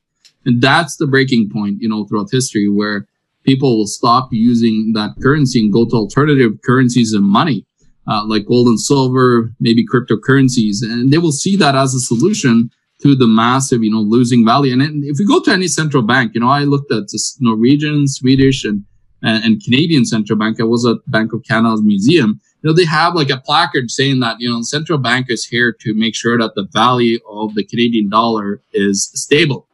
[0.46, 3.08] And that's the breaking point you know throughout history where
[3.46, 7.66] people will stop using that currency and go to alternative currencies and money,
[8.08, 10.78] uh, like gold and silver, maybe cryptocurrencies.
[10.82, 12.70] And they will see that as a solution
[13.02, 14.74] to the massive, you know, losing value.
[14.74, 18.08] And if you go to any central bank, you know, I looked at this Norwegian,
[18.08, 18.84] Swedish, and,
[19.22, 20.60] and, and Canadian central bank.
[20.60, 22.40] I was at Bank of Canada's museum.
[22.62, 25.72] You know, they have like a placard saying that, you know, central bank is here
[25.82, 29.68] to make sure that the value of the Canadian dollar is stable.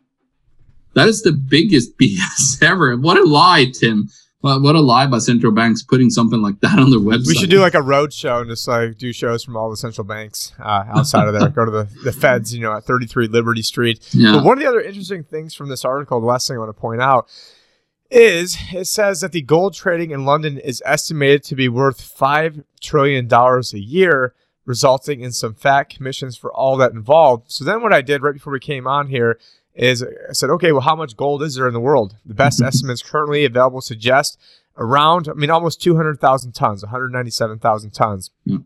[0.93, 2.95] That is the biggest BS ever.
[2.97, 4.09] What a lie, Tim.
[4.41, 7.27] What, a lie by central banks putting something like that on their website.
[7.27, 9.77] We should do like a road show and just like do shows from all the
[9.77, 11.47] central banks uh, outside of there.
[11.49, 14.03] Go to the, the feds, you know, at 33 Liberty Street.
[14.13, 14.33] Yeah.
[14.33, 16.75] But one of the other interesting things from this article, the last thing I want
[16.75, 17.29] to point out,
[18.09, 22.63] is it says that the gold trading in London is estimated to be worth $5
[22.81, 24.33] trillion a year,
[24.65, 27.51] resulting in some fat commissions for all that involved.
[27.51, 29.39] So then what I did right before we came on here
[29.73, 32.15] is I said, okay, well, how much gold is there in the world?
[32.25, 34.39] The best estimates currently available suggest
[34.77, 38.31] around, I mean, almost 200,000 tons, 197,000 tons.
[38.45, 38.57] Hmm.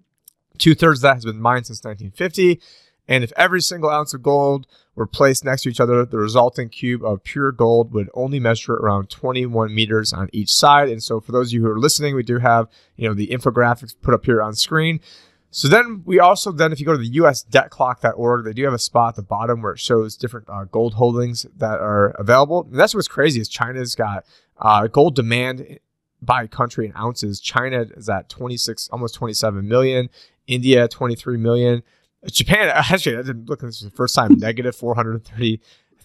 [0.57, 2.61] Two thirds of that has been mined since 1950.
[3.07, 4.65] And if every single ounce of gold
[4.95, 8.73] were placed next to each other, the resulting cube of pure gold would only measure
[8.73, 10.89] around 21 meters on each side.
[10.89, 13.27] And so, for those of you who are listening, we do have you know the
[13.27, 14.99] infographics put up here on screen.
[15.55, 18.77] So then we also then if you go to the USDebtClock.org, they do have a
[18.77, 22.67] spot at the bottom where it shows different uh, gold holdings that are available.
[22.69, 24.25] And that's what's crazy is China's got
[24.57, 25.79] uh, gold demand
[26.21, 27.39] by country in ounces.
[27.39, 30.09] China is at 26, almost 27 million.
[30.45, 31.83] India 23 million.
[32.29, 34.75] Japan actually I didn't look at this for the first time negative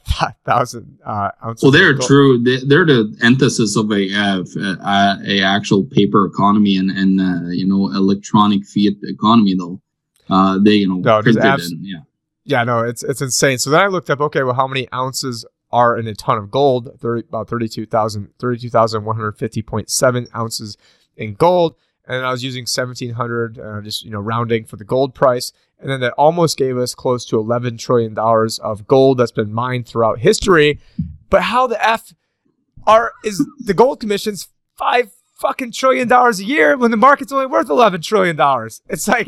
[0.07, 1.63] 430,000 uh, ounces.
[1.63, 2.43] Well, they're true.
[2.43, 7.51] They, they're the antithesis of a uh, a, a actual paper economy and and uh,
[7.51, 9.81] you know electronic fiat economy though.
[10.29, 11.99] Uh, they you know No, printed abs- and, yeah.
[12.45, 13.59] Yeah, no, it's it's insane.
[13.59, 16.51] So then I looked up, okay, well, how many ounces are in a ton of
[16.51, 16.91] gold?
[16.99, 20.77] 30, about 32,000, 32,150.7 ounces
[21.17, 21.77] in gold.
[22.09, 25.53] And I was using 1,700, uh, just, you know, rounding for the gold price.
[25.81, 29.87] And then that almost gave us close to $11 trillion of gold that's been mined
[29.87, 30.79] throughout history.
[31.31, 32.13] But how the F
[32.87, 37.47] are, is the gold commission's five fucking trillion dollars a year when the market's only
[37.47, 38.37] worth $11 trillion?
[38.89, 39.27] It's like,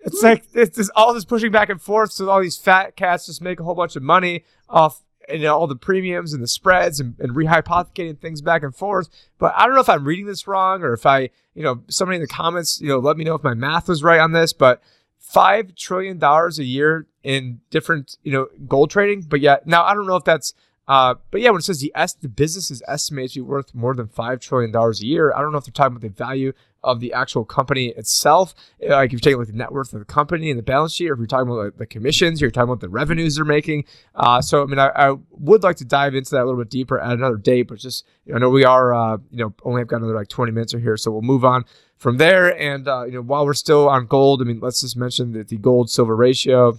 [0.00, 2.12] it's like it's just all this pushing back and forth.
[2.12, 5.56] So all these fat cats just make a whole bunch of money off you know,
[5.56, 9.08] all the premiums and the spreads and, and rehypothecating things back and forth.
[9.38, 12.16] But I don't know if I'm reading this wrong or if I, you know, somebody
[12.16, 14.52] in the comments, you know, let me know if my math was right on this.
[14.52, 14.82] But
[15.26, 19.22] five trillion dollars a year in different, you know, gold trading.
[19.22, 20.54] But yeah, now I don't know if that's
[20.86, 23.74] uh, but yeah, when it says the S, the business is estimated to be worth
[23.74, 26.10] more than five trillion dollars a year, I don't know if they're talking about the
[26.10, 26.52] value
[26.84, 28.54] of the actual company itself.
[28.82, 30.94] Uh, Like if you're taking like the net worth of the company and the balance
[30.94, 33.84] sheet, or if you're talking about the commissions, you're talking about the revenues they're making.
[34.14, 36.70] Uh, so I mean, I, I would like to dive into that a little bit
[36.70, 39.54] deeper at another date, but just you know, I know we are uh, you know
[39.64, 41.64] only have got another like 20 minutes or here, so we'll move on
[41.96, 42.56] from there.
[42.60, 45.48] And uh, you know, while we're still on gold, I mean, let's just mention that
[45.48, 46.78] the gold silver ratio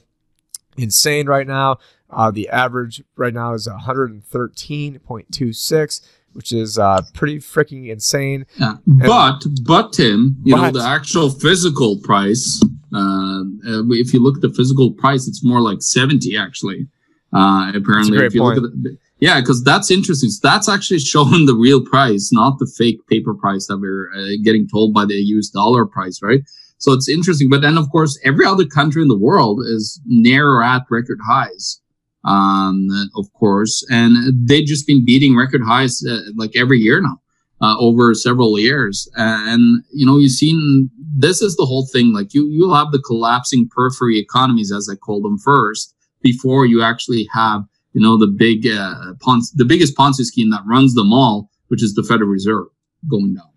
[0.77, 1.77] insane right now.
[2.09, 6.01] Uh, the average right now is 113.26,
[6.35, 8.45] which is uh, pretty freaking insane.
[8.57, 8.75] Yeah.
[8.85, 12.61] But but Tim, you know the actual physical price.
[12.93, 16.87] Uh, uh, if you look at the physical price, it's more like seventy actually.
[17.33, 20.29] Uh, apparently, if you look at the, yeah, because that's interesting.
[20.29, 24.37] So that's actually showing the real price, not the fake paper price that we're uh,
[24.43, 26.41] getting told by the US dollar price, right?
[26.77, 27.49] So it's interesting.
[27.49, 31.19] But then, of course, every other country in the world is near or at record
[31.25, 31.81] highs.
[32.25, 37.21] Um, of course, and they've just been beating record highs uh, like every year now
[37.61, 39.09] uh, over several years.
[39.15, 42.13] And you know, you've seen this is the whole thing.
[42.13, 46.81] Like you, you'll have the collapsing periphery economies, as I call them, first before you
[46.81, 51.13] actually have you know the big uh, Ponzi, the biggest Ponzi scheme that runs them
[51.13, 52.67] all, which is the Federal Reserve
[53.09, 53.49] going down.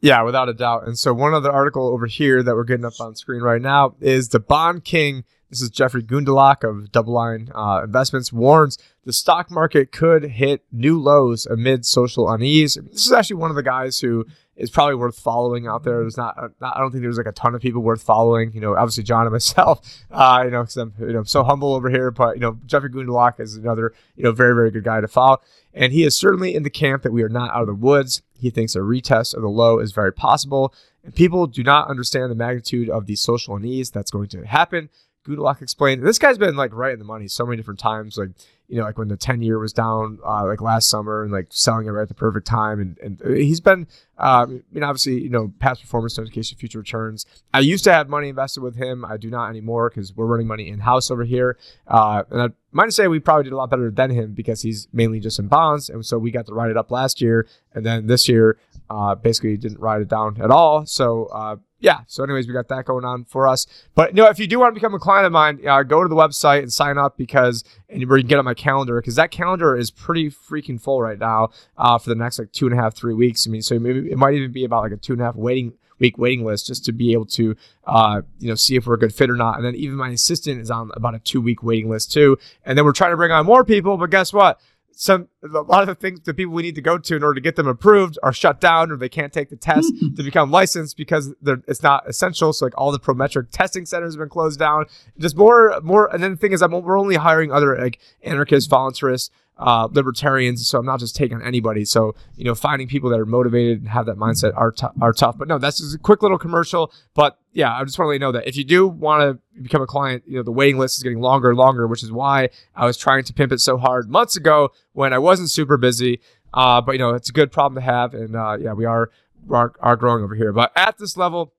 [0.00, 0.86] Yeah, without a doubt.
[0.86, 3.94] And so one other article over here that we're getting up on screen right now
[4.00, 5.24] is the bond king.
[5.50, 10.64] This is Jeffrey Gundlach of Double Line uh, Investments warns the stock market could hit
[10.72, 12.74] new lows amid social unease.
[12.74, 16.00] This is actually one of the guys who is probably worth following out there.
[16.00, 18.52] There's not, not I don't think there's like a ton of people worth following.
[18.54, 19.80] You know, obviously John and myself.
[20.10, 22.10] Uh, you know, because I'm you know so humble over here.
[22.10, 25.40] But you know, Jeffrey Gundlach is another you know very very good guy to follow,
[25.74, 28.22] and he is certainly in the camp that we are not out of the woods.
[28.40, 30.72] He thinks a retest of the low is very possible,
[31.04, 34.88] and people do not understand the magnitude of the social unease that's going to happen.
[35.26, 36.02] Gundlach explained.
[36.02, 38.16] This guy's been like right in the money so many different times.
[38.16, 38.30] Like
[38.68, 41.46] you know, like when the ten year was down, uh, like last summer, and like
[41.50, 42.80] selling it right at the perfect time.
[42.80, 43.86] And and he's been,
[44.18, 47.26] um, I mean, obviously, you know, past performance notification, future returns.
[47.54, 49.04] I used to have money invested with him.
[49.04, 51.58] I do not anymore because we're running money in house over here.
[51.86, 54.88] Uh, and I might say we probably did a lot better than him because he's
[54.92, 57.84] mainly just in bonds, and so we got to ride it up last year, and
[57.84, 58.58] then this year,
[58.88, 60.86] uh, basically didn't ride it down at all.
[60.86, 61.26] So.
[61.26, 62.00] Uh, yeah.
[62.06, 63.66] So, anyways, we got that going on for us.
[63.94, 66.02] But you know, if you do want to become a client of mine, uh, go
[66.02, 68.98] to the website and sign up because and where you can get on my calendar
[68.98, 72.66] because that calendar is pretty freaking full right now uh, for the next like two
[72.66, 73.46] and a half, three weeks.
[73.46, 75.36] I mean, so maybe it might even be about like a two and a half
[75.36, 78.94] waiting week waiting list just to be able to uh, you know see if we're
[78.94, 79.56] a good fit or not.
[79.56, 82.38] And then even my assistant is on about a two week waiting list too.
[82.64, 84.60] And then we're trying to bring on more people, but guess what?
[84.98, 87.34] some a lot of the things the people we need to go to in order
[87.34, 90.50] to get them approved are shut down or they can't take the test to become
[90.50, 91.34] licensed because
[91.66, 92.52] it's not essential.
[92.52, 94.86] So like all the Prometric testing centers have been closed down.
[95.18, 96.12] Just more more.
[96.12, 99.28] And then the thing is, I'm, we're only hiring other like anarchists, voluntarists,
[99.58, 100.66] uh, libertarians.
[100.68, 101.84] So I'm not just taking anybody.
[101.84, 105.12] So you know, finding people that are motivated and have that mindset are t- are
[105.12, 105.38] tough.
[105.38, 106.92] But no, that's just a quick little commercial.
[107.14, 109.62] But yeah, I just want to let you know that if you do want to
[109.62, 112.12] become a client, you know, the waiting list is getting longer and longer, which is
[112.12, 115.76] why I was trying to pimp it so hard months ago when I wasn't super
[115.76, 116.20] busy.
[116.52, 119.10] Uh, but you know, it's a good problem to have, and uh, yeah, we are,
[119.50, 120.52] are are growing over here.
[120.52, 121.52] But at this level,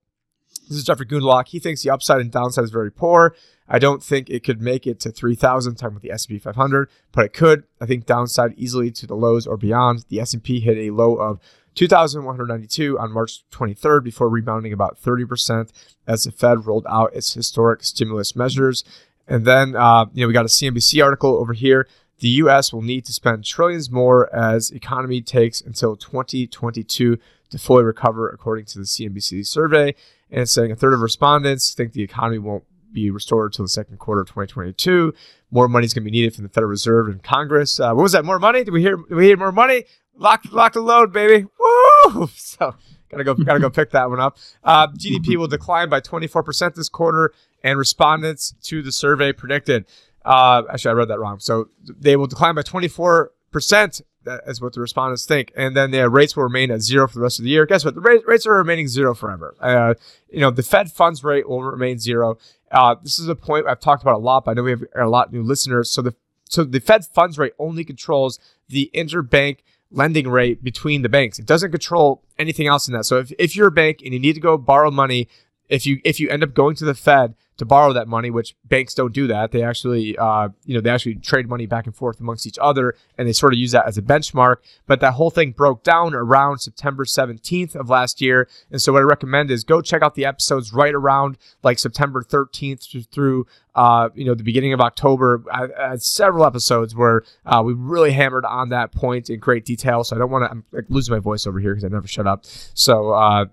[0.68, 1.48] this is Jeffrey Gundlach.
[1.48, 3.36] He thinks the upside and downside is very poor.
[3.68, 7.26] I don't think it could make it to 3,000, talking about the S&P 500, but
[7.26, 7.64] it could.
[7.82, 10.06] I think downside easily to the lows or beyond.
[10.10, 11.40] The S&P hit a low of
[11.76, 15.70] 2,192 on March 23rd before rebounding about 30%
[16.08, 18.84] as the Fed rolled out its historic stimulus measures.
[19.28, 21.88] And then, uh, you know, we got a CNBC article over here.
[22.20, 22.74] The U.S.
[22.74, 28.66] will need to spend trillions more as economy takes until 2022 to fully recover, according
[28.66, 29.94] to the CNBC survey.
[30.30, 34.00] And saying a third of respondents think the economy won't be restored to the second
[34.00, 35.14] quarter of 2022.
[35.52, 37.80] More money is going to be needed from the Federal Reserve and Congress.
[37.80, 38.26] Uh, what was that?
[38.26, 38.64] More money?
[38.64, 38.98] Did we hear?
[39.10, 39.86] We hear more money?
[40.16, 41.46] Lock, lock the load, baby.
[41.60, 42.28] Woo!
[42.36, 42.74] So
[43.10, 44.38] gotta go, gotta go pick that one up.
[44.64, 49.86] Uh, GDP will decline by 24% this quarter, and respondents to the survey predicted.
[50.26, 51.40] Uh, actually, I read that wrong.
[51.40, 55.52] So they will decline by 24 percent that is what the respondents think.
[55.56, 57.66] And then the rates will remain at zero for the rest of the year.
[57.66, 57.96] Guess what?
[57.96, 59.56] The rate, rates are remaining zero forever.
[59.60, 59.96] Uh,
[60.30, 62.38] you know, the Fed funds rate will remain zero.
[62.72, 64.84] Uh, this is a point I've talked about a lot, but I know we have
[64.96, 65.90] a lot of new listeners.
[65.90, 66.16] So the
[66.50, 69.60] so the Fed funds rate only controls the interbank
[69.92, 71.40] lending rate between the banks.
[71.40, 73.06] It doesn't control anything else in that.
[73.06, 75.28] So if, if you're a bank and you need to go borrow money,
[75.70, 78.56] if you if you end up going to the Fed to borrow that money, which
[78.66, 79.52] banks don't do that.
[79.52, 82.96] They actually, uh, you know, they actually trade money back and forth amongst each other,
[83.18, 84.58] and they sort of use that as a benchmark.
[84.86, 89.00] But that whole thing broke down around September 17th of last year, and so what
[89.00, 94.10] I recommend is go check out the episodes right around like September 13th through, uh,
[94.16, 95.44] you know, the beginning of October.
[95.52, 99.66] I, I had several episodes where uh, we really hammered on that point in great
[99.66, 100.04] detail.
[100.04, 102.08] So I don't want to, I'm like, losing my voice over here because I never
[102.08, 102.46] shut up.
[102.74, 103.46] So uh,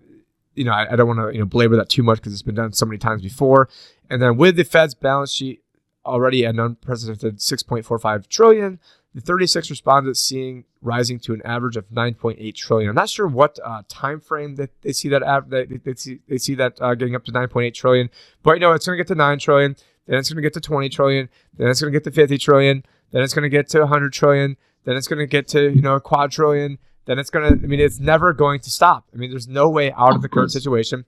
[0.54, 2.42] you know, I, I don't want to you know belabor that too much because it's
[2.42, 3.68] been done so many times before.
[4.10, 5.62] And then with the Fed's balance sheet
[6.04, 8.78] already an unprecedented 6.45 trillion,
[9.14, 12.88] the 36 respondents seeing rising to an average of 9.8 trillion.
[12.88, 16.18] I'm not sure what uh, time frame that they see that av- they, they, see
[16.28, 18.10] they see that uh, getting up to 9.8 trillion,
[18.42, 19.76] but you know it's going to get to 9 trillion,
[20.06, 22.38] then it's going to get to 20 trillion, then it's going to get to 50
[22.38, 25.70] trillion, then it's going to get to 100 trillion, then it's going to get to
[25.70, 27.64] you know a quadrillion, then it's going to.
[27.64, 29.08] I mean, it's never going to stop.
[29.12, 31.04] I mean, there's no way out of the current situation.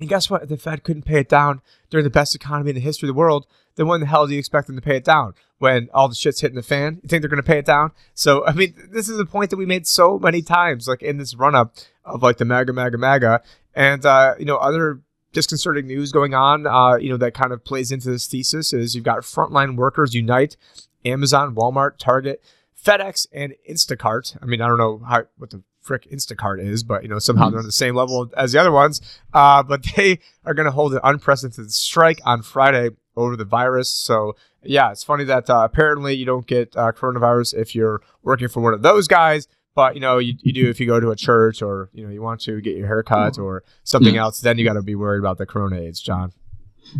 [0.00, 0.42] And guess what?
[0.42, 1.60] If the Fed couldn't pay it down
[1.90, 3.46] during the best economy in the history of the world,
[3.76, 5.34] then when the hell do you expect them to pay it down?
[5.58, 6.98] When all the shit's hitting the fan?
[7.02, 7.92] You think they're going to pay it down?
[8.14, 11.18] So, I mean, this is a point that we made so many times, like in
[11.18, 13.42] this run up of like the MAGA, MAGA, MAGA.
[13.74, 15.02] And, uh, you know, other
[15.32, 18.94] disconcerting news going on, uh, you know, that kind of plays into this thesis is
[18.94, 20.56] you've got frontline workers unite,
[21.04, 22.42] Amazon, Walmart, Target,
[22.84, 24.36] FedEx, and Instacart.
[24.42, 27.50] I mean, I don't know how what the frick Instacart is, but you know somehow
[27.50, 29.00] they're on the same level as the other ones.
[29.32, 33.90] Uh, but they are going to hold an unprecedented strike on Friday over the virus.
[33.90, 38.48] So yeah, it's funny that uh, apparently you don't get uh, coronavirus if you're working
[38.48, 39.48] for one of those guys.
[39.74, 42.10] But you know you, you do if you go to a church or you know
[42.10, 44.40] you want to get your haircut or something else.
[44.40, 46.32] Then you got to be worried about the corona AIDS, John.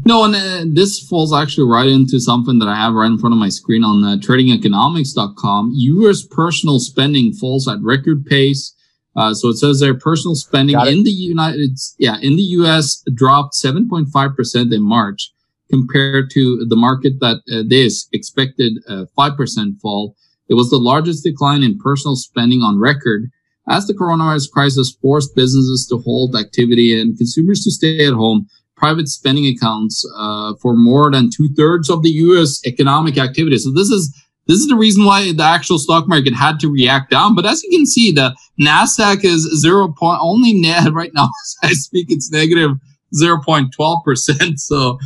[0.04, 3.34] No, and uh, this falls actually right into something that I have right in front
[3.34, 5.72] of my screen on uh, tradingeconomics.com.
[5.74, 6.22] U.S.
[6.22, 8.74] personal spending falls at record pace.
[9.14, 13.02] Uh, so it says their personal spending in the United, yeah, in the U.S.
[13.14, 15.30] dropped 7.5% in March
[15.70, 20.16] compared to the market that uh, they expected a 5% fall.
[20.48, 23.30] It was the largest decline in personal spending on record
[23.68, 28.48] as the coronavirus crisis forced businesses to hold activity and consumers to stay at home
[28.82, 32.60] private spending accounts uh, for more than two thirds of the U.S.
[32.66, 33.56] economic activity.
[33.58, 34.12] So this is
[34.48, 37.36] this is the reason why the actual stock market had to react down.
[37.36, 41.56] But as you can see, the Nasdaq is zero point only net right now as
[41.70, 42.06] I speak.
[42.10, 42.72] It's negative.
[43.20, 44.58] 0.12%.
[44.58, 44.98] So,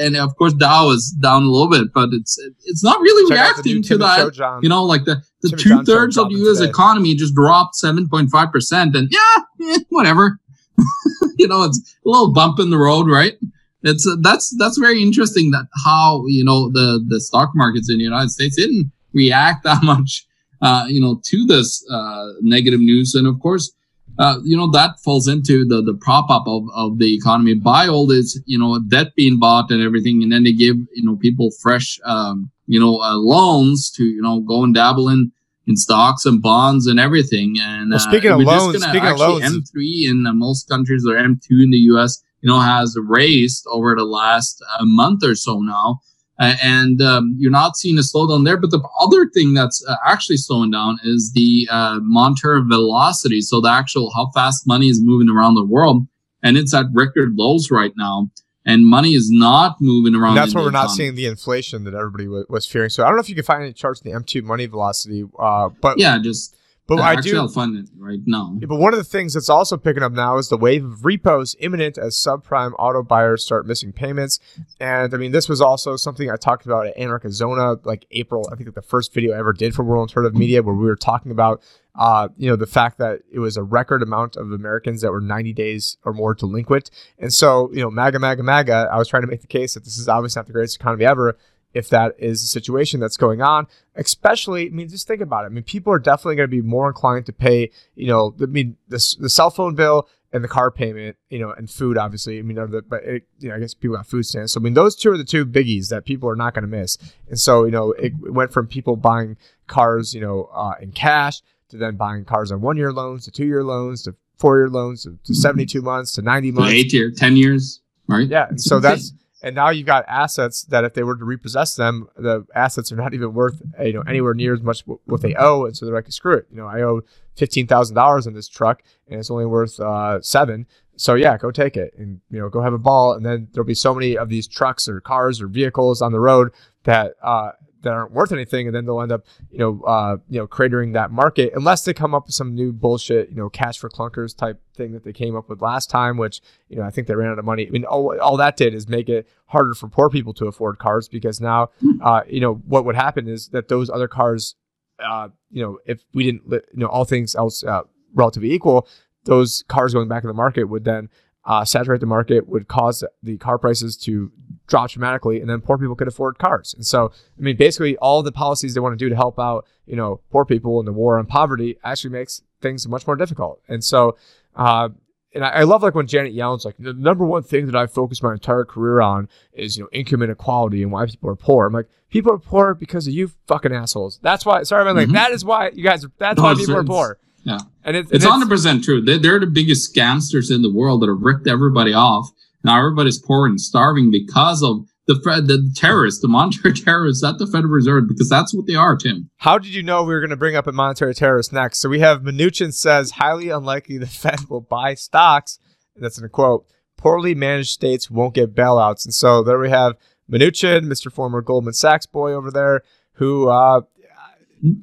[0.00, 3.56] and of course Dow is down a little bit, but it's, it's not really Check
[3.56, 4.60] reacting to that.
[4.62, 6.58] You know, like the, the two thirds of the U.S.
[6.58, 6.70] Today.
[6.70, 10.38] economy just dropped 7.5% and yeah, eh, whatever.
[11.38, 13.34] you know, it's a little bump in the road, right?
[13.82, 17.98] It's uh, that's that's very interesting that how you know the the stock markets in
[17.98, 20.26] the United States didn't react that much,
[20.62, 23.72] uh, you know, to this uh, negative news, and of course,
[24.18, 27.54] uh, you know that falls into the the prop up of, of the economy.
[27.54, 31.04] by all this, you know, debt being bought and everything, and then they give you
[31.04, 35.30] know people fresh, um, you know, uh, loans to you know go and dabble in
[35.66, 37.56] in stocks and bonds and everything.
[37.60, 41.06] And well, speaking uh, of loans, speaking of loans, M three in uh, most countries
[41.06, 42.22] or M two in the U.S.
[42.40, 46.00] You know, has raised over the last uh, month or so now.
[46.38, 48.56] Uh, and um, you're not seeing a slowdown there.
[48.56, 53.40] But the other thing that's uh, actually slowing down is the uh, monetary velocity.
[53.40, 56.06] So the actual how fast money is moving around the world,
[56.42, 58.30] and it's at record lows right now.
[58.66, 60.30] And money is not moving around.
[60.30, 60.88] And that's why we're economy.
[60.88, 62.88] not seeing the inflation that everybody w- was fearing.
[62.88, 65.24] So I don't know if you can find any charts in the M2 money velocity,
[65.38, 66.56] uh, but yeah, just
[66.86, 67.42] but I do.
[67.42, 68.56] It right now.
[68.60, 71.04] Yeah, but one of the things that's also picking up now is the wave of
[71.04, 74.38] repos imminent as subprime auto buyers start missing payments.
[74.80, 78.46] And I mean, this was also something I talked about at Anarcha Zona, like April.
[78.52, 80.84] I think like the first video I ever did for World Alternative Media, where we
[80.84, 81.62] were talking about,
[81.94, 85.22] uh, you know, the fact that it was a record amount of Americans that were
[85.22, 86.90] 90 days or more delinquent.
[87.18, 88.88] And so, you know, MAGA, MAGA, MAGA.
[88.92, 91.06] I was trying to make the case that this is obviously not the greatest economy
[91.06, 91.38] ever.
[91.74, 93.66] If that is the situation that's going on,
[93.96, 95.46] especially, I mean, just think about it.
[95.46, 98.46] I mean, people are definitely going to be more inclined to pay, you know, I
[98.46, 102.38] mean, the, the cell phone bill and the car payment, you know, and food, obviously.
[102.38, 104.52] I mean, the, but it, you know, I guess people have food stamps.
[104.52, 106.68] So I mean, those two are the two biggies that people are not going to
[106.68, 106.98] miss.
[107.28, 111.40] And so, you know, it went from people buying cars, you know, uh, in cash
[111.68, 114.68] to then buying cars on one year loans to two year loans to four year
[114.68, 116.72] loans to, to 72 months to 90 months.
[116.72, 118.26] Eight year, ten years, right?
[118.28, 119.12] Yeah, and so that's
[119.44, 122.96] and now you've got assets that if they were to repossess them, the assets are
[122.96, 125.94] not even worth you know anywhere near as much what they owe, and so they're
[125.94, 127.02] like, screw it, you know, I owe
[127.36, 130.66] fifteen thousand dollars in this truck, and it's only worth uh, seven.
[130.96, 133.66] So yeah, go take it, and you know, go have a ball, and then there'll
[133.66, 136.50] be so many of these trucks or cars or vehicles on the road
[136.84, 137.50] that uh,
[137.84, 140.92] that aren't worth anything, and then they'll end up, you know, uh, you know, cratering
[140.94, 144.36] that market unless they come up with some new bullshit, you know, cash for clunkers
[144.36, 147.14] type thing that they came up with last time, which you know I think they
[147.14, 147.66] ran out of money.
[147.66, 150.78] I mean, all, all that did is make it harder for poor people to afford
[150.78, 151.70] cars because now,
[152.02, 154.56] uh, you know, what would happen is that those other cars,
[154.98, 157.82] uh, you know, if we didn't, you know, all things else uh,
[158.14, 158.88] relatively equal,
[159.24, 161.08] those cars going back in the market would then
[161.46, 164.32] uh, saturate the market, would cause the car prices to
[164.66, 166.72] drop dramatically, and then poor people could afford cars.
[166.74, 169.66] And so, I mean, basically, all the policies they want to do to help out,
[169.86, 173.60] you know, poor people in the war on poverty actually makes things much more difficult.
[173.68, 174.16] And so,
[174.56, 174.88] uh,
[175.34, 177.86] and I, I love like when Janet Yellen's like the number one thing that I
[177.88, 181.66] focused my entire career on is you know income inequality and why people are poor.
[181.66, 184.20] I'm like people are poor because of you fucking assholes.
[184.22, 184.62] That's why.
[184.62, 185.14] Sorry, I'm like Mhm.
[185.14, 186.04] that is why you guys.
[186.04, 187.18] Are, that's No, why people are poor.
[187.44, 187.58] Yeah.
[187.84, 189.00] and it's, It's and hundred percent true.
[189.00, 192.30] They, they're the biggest scamsters in the world that have ripped everybody off.
[192.62, 197.38] Now everybody's poor and starving because of the Fed, the terrorists, the monetary terrorists at
[197.38, 199.30] the Federal Reserve, because that's what they are, Tim.
[199.36, 201.78] How did you know we were going to bring up a monetary terrorist next?
[201.78, 205.58] So we have Mnuchin says highly unlikely the Fed will buy stocks.
[205.96, 206.66] That's in a quote.
[206.96, 209.04] Poorly managed states won't get bailouts.
[209.04, 209.96] And so there we have
[210.30, 211.12] Mnuchin, Mr.
[211.12, 212.82] Former Goldman Sachs boy over there,
[213.14, 213.82] who uh,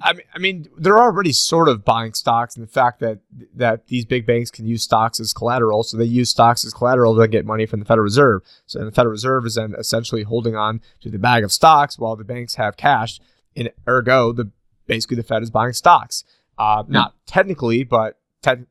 [0.02, 3.20] I mean, I mean, they're already sort of buying stocks, and the fact that
[3.56, 7.16] that these big banks can use stocks as collateral, so they use stocks as collateral
[7.16, 8.44] to get money from the Federal Reserve.
[8.66, 12.16] So the Federal Reserve is then essentially holding on to the bag of stocks while
[12.16, 13.20] the banks have cash.
[13.56, 14.52] And ergo, the
[14.88, 16.24] basically the Fed is buying stocks.
[16.58, 18.66] Uh, not technically, but te-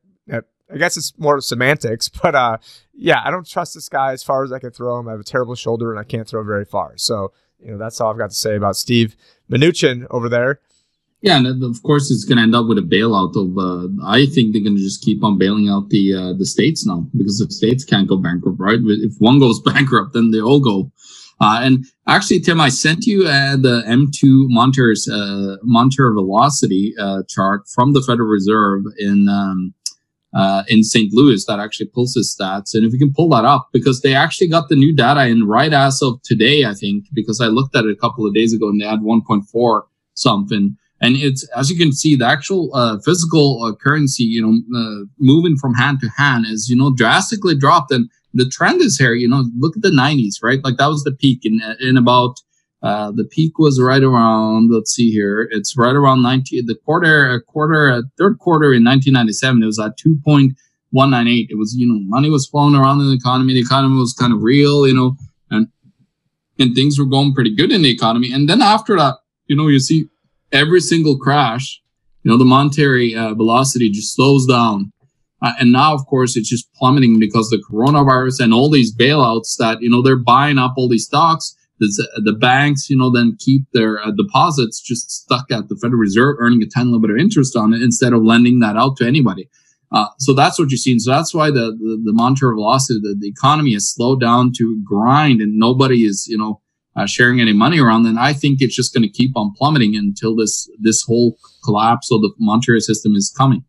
[0.73, 2.09] I guess it's more semantics.
[2.21, 2.57] But uh,
[2.93, 5.07] yeah, I don't trust this guy as far as I can throw him.
[5.07, 6.93] I have a terrible shoulder and I can't throw very far.
[6.97, 9.15] So you know that's all I've got to say about Steve
[9.49, 10.59] Mnuchin over there.
[11.21, 13.55] Yeah, and of course it's going to end up with a bailout of.
[13.55, 16.85] Uh, I think they're going to just keep on bailing out the uh, the states
[16.85, 18.79] now because the states can't go bankrupt, right?
[18.81, 20.91] If one goes bankrupt, then they all go.
[21.39, 27.23] Uh, and actually, Tim, I sent you uh, the M2 Monter's uh, Monter velocity uh,
[27.27, 29.73] chart from the Federal Reserve in um,
[30.33, 31.13] uh, in St.
[31.13, 32.73] Louis that actually pulls the stats.
[32.73, 35.47] And if you can pull that up, because they actually got the new data in
[35.47, 38.53] right as of today, I think, because I looked at it a couple of days
[38.53, 39.81] ago and they had 1.4
[40.13, 40.77] something.
[41.01, 45.05] And it's, as you can see, the actual uh, physical uh, currency, you know, uh,
[45.17, 47.91] moving from hand to hand is, you know, drastically dropped.
[47.91, 50.63] And the trend is here, you know, look at the 90s, right?
[50.63, 52.35] Like that was the peak in, in about,
[52.83, 57.31] uh, the peak was right around, let's see here, it's right around 90, the quarter,
[57.31, 61.47] a quarter, a third quarter in 1997, it was at 2.198.
[61.49, 63.53] It was, you know, money was flowing around in the economy.
[63.53, 65.15] The economy was kind of real, you know,
[65.49, 65.67] and,
[66.59, 68.31] and things were going pretty good in the economy.
[68.31, 70.07] And then after that, you know, you see
[70.51, 71.81] every single crash,
[72.23, 74.91] you know, the monetary uh, velocity just slows down.
[75.41, 79.55] Uh, and now, of course, it's just plummeting because the coronavirus and all these bailouts
[79.57, 81.55] that, you know, they're buying up all these stocks.
[81.79, 85.99] The, the banks, you know, then keep their uh, deposits just stuck at the Federal
[85.99, 88.97] Reserve, earning a tiny little bit of interest on it instead of lending that out
[88.97, 89.49] to anybody.
[89.91, 90.99] Uh, so that's what you're seeing.
[90.99, 94.81] So that's why the the, the monetary velocity, the, the economy has slowed down to
[94.85, 96.61] grind, and nobody is you know
[96.95, 98.03] uh, sharing any money around.
[98.03, 102.11] then I think it's just going to keep on plummeting until this this whole collapse
[102.11, 103.63] of the monetary system is coming.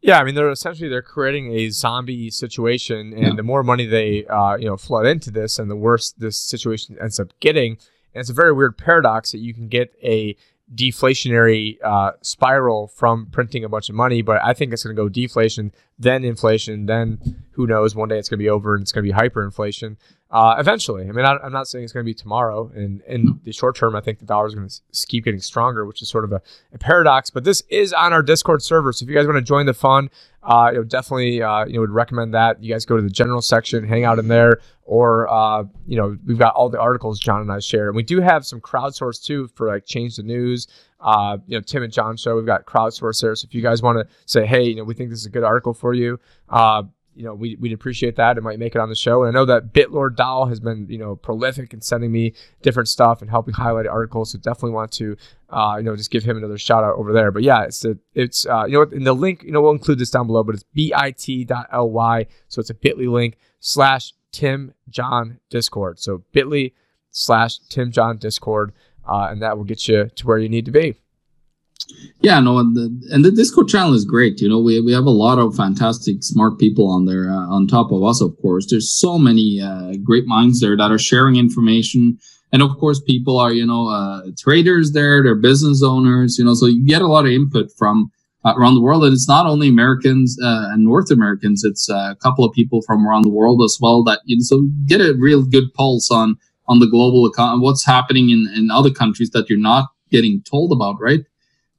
[0.00, 3.34] Yeah, I mean they're essentially they're creating a zombie situation, and yeah.
[3.34, 6.96] the more money they uh, you know flood into this, and the worse this situation
[7.00, 7.78] ends up getting.
[8.12, 10.36] And it's a very weird paradox that you can get a
[10.72, 15.02] deflationary uh, spiral from printing a bunch of money, but I think it's going to
[15.02, 17.94] go deflation, then inflation, then who knows?
[17.94, 19.96] One day it's going to be over and it's going to be hyperinflation
[20.34, 21.08] uh, eventually.
[21.08, 22.68] I mean, I, am not saying it's going to be tomorrow.
[22.74, 25.86] And in the short term, I think the dollar is going to keep getting stronger,
[25.86, 26.42] which is sort of a,
[26.72, 27.30] a, paradox.
[27.30, 29.74] But this is on our Discord server, so if you guys want to join the
[29.74, 30.10] fun,
[30.42, 33.10] uh, you know, definitely uh, you know would recommend that you guys go to the
[33.10, 37.18] general section, hang out in there, or uh, you know we've got all the articles
[37.18, 40.22] John and I share, and we do have some crowdsource too for like change the
[40.22, 40.66] news.
[41.00, 42.34] Uh, you know, Tim and John show.
[42.34, 43.34] We've got crowdsource there.
[43.34, 45.30] So if you guys want to say, hey, you know, we think this is a
[45.30, 46.18] good article for you,
[46.48, 48.36] uh, you know, we, we'd appreciate that.
[48.36, 49.22] It might make it on the show.
[49.22, 52.88] And I know that Bitlord Doll has been, you know, prolific in sending me different
[52.88, 54.32] stuff and helping highlight articles.
[54.32, 55.16] So definitely want to,
[55.50, 57.30] uh, you know, just give him another shout out over there.
[57.30, 59.98] But yeah, it's, a, it's, uh, you know, in the link, you know, we'll include
[59.98, 62.26] this down below, but it's bit.ly.
[62.48, 66.00] So it's a bit.ly link slash Tim John Discord.
[66.00, 66.72] So bit.ly
[67.12, 68.72] slash Tim John Discord.
[69.06, 70.96] Uh, and that will get you to where you need to be.
[72.20, 74.40] Yeah, no, and the, and the Discord channel is great.
[74.40, 77.30] You know, we, we have a lot of fantastic, smart people on there.
[77.30, 80.90] Uh, on top of us, of course, there's so many uh, great minds there that
[80.90, 82.18] are sharing information.
[82.52, 86.38] And of course, people are you know uh, traders there, they're business owners.
[86.38, 88.10] You know, so you get a lot of input from
[88.44, 91.64] uh, around the world, and it's not only Americans uh, and North Americans.
[91.64, 94.04] It's uh, a couple of people from around the world as well.
[94.04, 96.36] That you know, so get a real good pulse on
[96.68, 100.72] on the global economy, what's happening in in other countries that you're not getting told
[100.72, 101.20] about, right?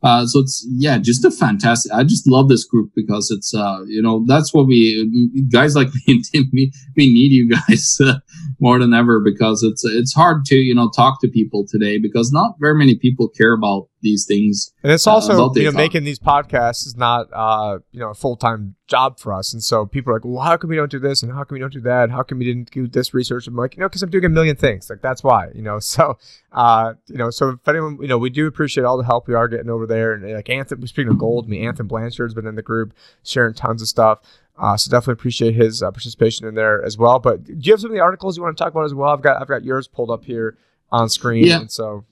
[0.04, 1.92] Uh, so it's yeah, just a fantastic.
[1.92, 5.90] I just love this group because it's uh, you know that's what we guys like
[5.94, 8.16] me and Tim we, we need you guys uh,
[8.60, 12.32] more than ever because it's it's hard to you know talk to people today because
[12.32, 14.72] not very many people care about these things.
[14.84, 18.14] And it's also uh, you know making these podcasts is not uh, you know a
[18.14, 20.92] full time job for us, and so people are like, well, how come we don't
[20.92, 22.12] do this and how come we don't do that?
[22.12, 23.48] How come we didn't do this research?
[23.48, 24.90] I'm like, you know, because I'm doing a million things.
[24.90, 25.80] Like that's why, you know.
[25.96, 26.18] So
[26.52, 29.34] uh, you know, so if anyone, you know, we do appreciate all the help we
[29.34, 32.48] are getting over there, and like Anthem, speaking of gold, I mean, Anthem Blanchard's been
[32.48, 32.94] in the group
[33.24, 34.20] sharing tons of stuff.
[34.58, 37.20] Uh, so definitely appreciate his uh, participation in there as well.
[37.20, 39.10] But do you have some of the articles you want to talk about as well?
[39.10, 40.58] I've got I've got yours pulled up here
[40.92, 41.46] on screen.
[41.46, 41.60] Yeah.
[41.60, 42.06] And so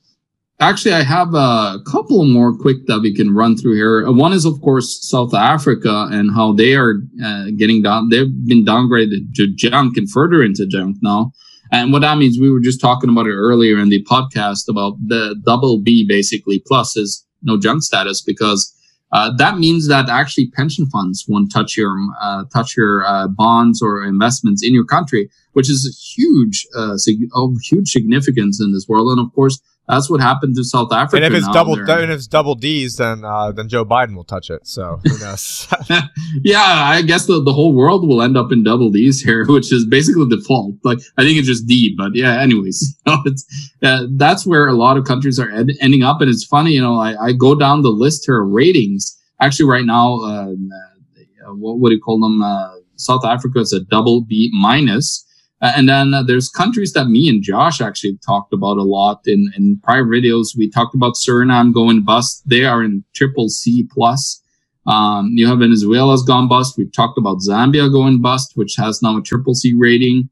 [0.60, 4.06] actually, I have a couple more quick that we can run through here.
[4.08, 8.10] Uh, one is, of course, South Africa and how they are uh, getting down.
[8.10, 11.32] They've been downgraded to junk and further into junk now.
[11.72, 14.96] And what that means, we were just talking about it earlier in the podcast about
[15.08, 18.74] the double B basically plus is no junk status because
[19.14, 23.82] uh, that means that actually pension funds won't touch your uh, touch your uh, bonds
[23.82, 28.74] or investments in your country, which is a huge uh, sig- of huge significance in
[28.74, 29.10] this world.
[29.10, 31.18] And of course, that's what happened to South Africa.
[31.24, 34.24] And if it's double, and if it's double D's, then uh, then Joe Biden will
[34.24, 34.66] touch it.
[34.66, 35.68] So who knows?
[36.44, 39.74] yeah, I guess the, the whole world will end up in double D's here, which
[39.74, 40.76] is basically default.
[40.84, 42.42] Like I think it's just D, but yeah.
[42.42, 46.22] Anyways, you know, it's uh, that's where a lot of countries are ed- ending up,
[46.22, 46.72] and it's funny.
[46.72, 49.20] You know, I, I go down the list here of ratings.
[49.42, 52.42] Actually, right now, uh, uh what, would you call them?
[52.42, 55.26] Uh, South Africa is a double B minus.
[55.64, 59.22] Uh, and then uh, there's countries that me and Josh actually talked about a lot
[59.26, 60.58] in, in prior videos.
[60.58, 62.44] We talked about Suriname going bust.
[62.46, 64.42] They are in triple C plus.
[64.86, 66.78] Um, you have Venezuela's gone bust.
[66.78, 70.30] We've talked about Zambia going bust, which has now a triple C rating.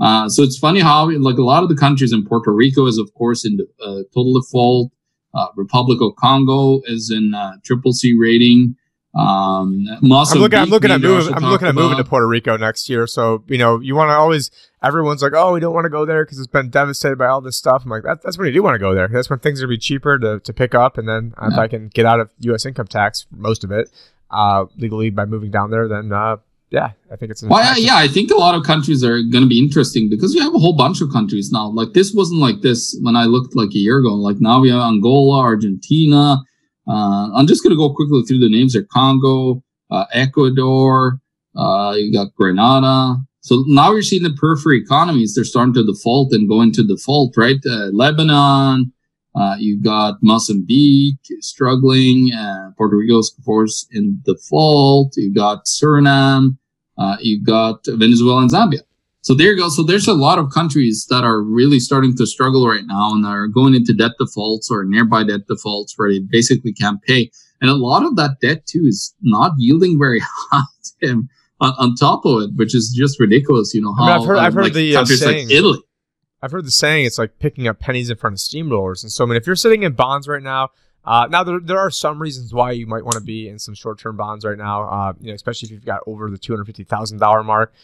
[0.00, 2.96] Uh, so it's funny how like a lot of the countries in Puerto Rico is
[2.96, 4.92] of course in uh, total default.
[5.34, 8.74] Uh, Republic of Congo is in uh, triple C rating.
[9.12, 11.34] Um, I'm looking, I'm looking at moving.
[11.34, 13.08] I'm looking at moving to Puerto Rico next year.
[13.08, 14.50] So you know, you want to always.
[14.82, 17.40] Everyone's like, "Oh, we don't want to go there because it's been devastated by all
[17.40, 19.08] this stuff." I'm like, that, "That's when you do want to go there.
[19.08, 21.48] That's when things are be cheaper to, to pick up, and then yeah.
[21.48, 22.64] if I can get out of U.S.
[22.64, 23.90] income tax, most of it,
[24.30, 26.36] uh, legally by moving down there, then uh,
[26.70, 27.42] yeah, I think it's.
[27.42, 30.40] Well, yeah, I think a lot of countries are going to be interesting because we
[30.40, 31.68] have a whole bunch of countries now.
[31.68, 34.14] Like this wasn't like this when I looked like a year ago.
[34.14, 36.44] Like now we have Angola, Argentina.
[36.90, 41.20] Uh, I'm just going to go quickly through the names there Congo, uh, Ecuador,
[41.56, 43.16] uh, you got Grenada.
[43.42, 47.36] So now you're seeing the periphery economies, they're starting to default and go into default,
[47.36, 47.58] right?
[47.64, 48.92] Uh, Lebanon,
[49.36, 55.14] uh, you got Mozambique struggling, uh, Puerto Rico's, of course, in default.
[55.16, 56.58] You got Suriname,
[57.20, 58.80] you got Venezuela and Zambia.
[59.22, 59.68] So there you go.
[59.68, 63.26] So there's a lot of countries that are really starting to struggle right now and
[63.26, 67.30] are going into debt defaults or nearby debt defaults where they basically can't pay.
[67.60, 70.62] And a lot of that debt too is not yielding very high
[71.02, 73.74] on, on top of it, which is just ridiculous.
[73.74, 75.48] You know how I mean, I've heard, uh, I've heard like the uh, saying.
[75.48, 75.78] like Italy.
[76.42, 79.02] I've heard the saying it's like picking up pennies in front of steamrollers.
[79.02, 80.70] And so, I mean, if you're sitting in bonds right now,
[81.04, 83.74] uh, now there, there are some reasons why you might want to be in some
[83.74, 84.84] short-term bonds right now.
[84.84, 87.74] Uh, you know, especially if you've got over the two hundred fifty thousand dollar mark.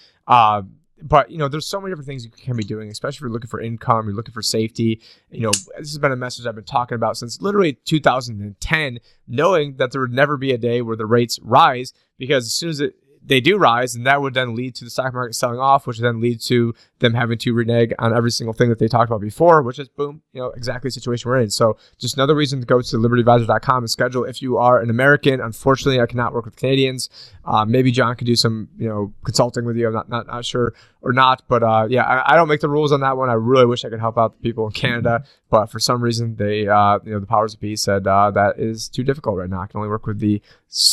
[1.02, 3.30] But you know, there's so many different things you can be doing, especially if you're
[3.30, 5.00] looking for income, you're looking for safety.
[5.30, 9.76] You know, this has been a message I've been talking about since literally 2010, knowing
[9.76, 12.80] that there would never be a day where the rates rise because as soon as
[12.80, 12.94] it
[13.26, 15.98] they do rise, and that would then lead to the stock market selling off, which
[15.98, 19.20] then lead to them having to renege on every single thing that they talked about
[19.20, 21.50] before, which is boom, you know, exactly the situation we're in.
[21.50, 25.40] So just another reason to go to libertyadvisor.com and schedule if you are an American.
[25.40, 27.10] Unfortunately, I cannot work with Canadians.
[27.44, 29.86] Uh, maybe John could do some, you know, consulting with you.
[29.86, 32.68] I'm not not, not sure or not, but uh, yeah, I, I don't make the
[32.68, 33.28] rules on that one.
[33.28, 36.36] I really wish I could help out the people in Canada, but for some reason
[36.36, 39.50] they, uh, you know, the powers of peace said uh, that is too difficult right
[39.50, 39.60] now.
[39.60, 40.40] I can only work with the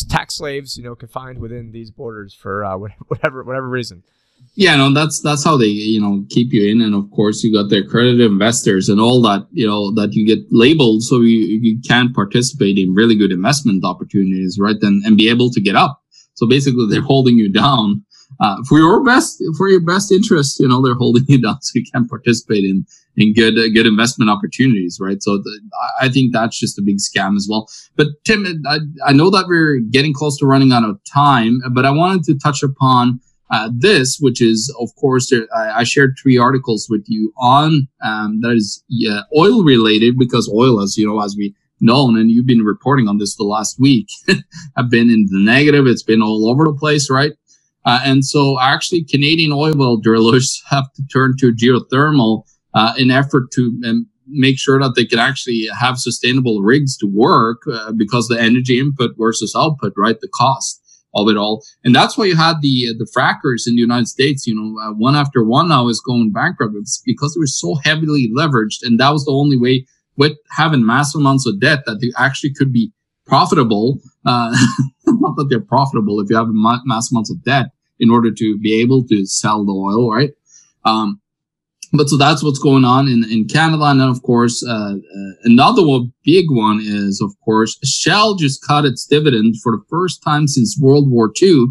[0.10, 2.78] tax slaves, you know, confined within these borders for uh,
[3.08, 4.04] whatever whatever reason.
[4.56, 7.52] Yeah, no, that's that's how they you know keep you in, and of course you
[7.52, 11.60] got the accredited investors and all that you know that you get labeled, so you
[11.62, 14.78] you can't participate in really good investment opportunities, right?
[14.82, 16.02] And and be able to get up.
[16.36, 18.04] So basically, they're holding you down
[18.40, 20.60] uh, for your best for your best interest.
[20.60, 22.86] You know, they're holding you down, so you can't participate in
[23.16, 25.22] in good uh, good investment opportunities, right?
[25.22, 25.62] So the,
[26.02, 27.68] I think that's just a big scam as well.
[27.96, 31.86] But Tim, I, I know that we're getting close to running out of time, but
[31.86, 33.20] I wanted to touch upon
[33.52, 37.88] uh, this, which is, of course, there, I, I, shared three articles with you on
[38.04, 42.32] um, that is yeah, oil related because oil, as you know, as we known, and
[42.32, 44.08] you've been reporting on this the last week,
[44.78, 45.88] have been in the negative.
[45.88, 47.34] It's been all over the place, right?
[47.86, 53.12] Uh, and so, actually, Canadian oil well drillers have to turn to geothermal uh, in
[53.12, 57.92] effort to um, make sure that they can actually have sustainable rigs to work uh,
[57.92, 60.20] because the energy input versus output, right?
[60.20, 60.83] The cost
[61.16, 61.64] of it all.
[61.84, 64.80] And that's why you had the uh, the frackers in the United States, you know,
[64.82, 68.80] uh, one after one now is going bankrupt it's because they were so heavily leveraged.
[68.84, 69.86] And that was the only way
[70.18, 72.92] with having massive amounts of debt that they actually could be
[73.26, 74.00] profitable.
[74.26, 74.56] Uh,
[75.06, 77.68] not that they're profitable if you have ma- mass amounts of debt
[78.00, 80.32] in order to be able to sell the oil, right?
[80.86, 81.22] Um,
[81.94, 83.84] but so that's what's going on in, in Canada.
[83.84, 88.66] And then, of course, uh, uh, another one, big one is, of course, Shell just
[88.66, 91.68] cut its dividend for the first time since World War II.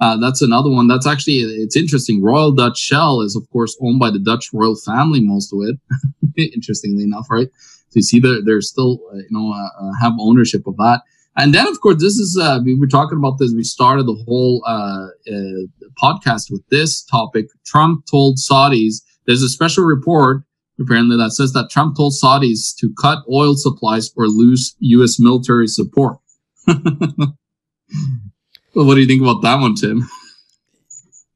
[0.00, 0.86] Uh, that's another one.
[0.86, 2.22] That's actually, it's interesting.
[2.22, 6.52] Royal Dutch Shell is, of course, owned by the Dutch royal family, most of it.
[6.54, 7.48] Interestingly enough, right?
[7.88, 11.02] So you see, they're, they're still, uh, you know, uh, uh, have ownership of that.
[11.36, 13.52] And then, of course, this is, we were talking about this.
[13.52, 14.62] We started the whole
[16.00, 17.46] podcast with this topic.
[17.66, 20.42] Trump told Saudis, there's a special report
[20.80, 25.20] apparently that says that Trump told Saudis to cut oil supplies or lose U.S.
[25.20, 26.18] military support.
[26.66, 26.78] well,
[28.72, 30.08] what do you think about that one, Tim?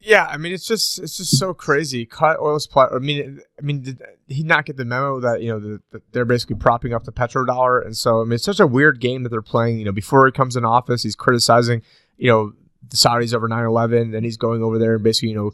[0.01, 2.07] Yeah, I mean it's just it's just so crazy.
[2.07, 2.87] Cut oil supply.
[2.87, 6.03] I mean, I mean, did he not get the memo that you know the, the,
[6.13, 7.85] they're basically propping up the petrodollar?
[7.85, 9.79] And so I mean, it's such a weird game that they're playing.
[9.79, 11.83] You know, before he comes in office, he's criticizing
[12.17, 12.53] you know
[12.89, 15.53] the Saudis over 9/11, then he's going over there and basically you know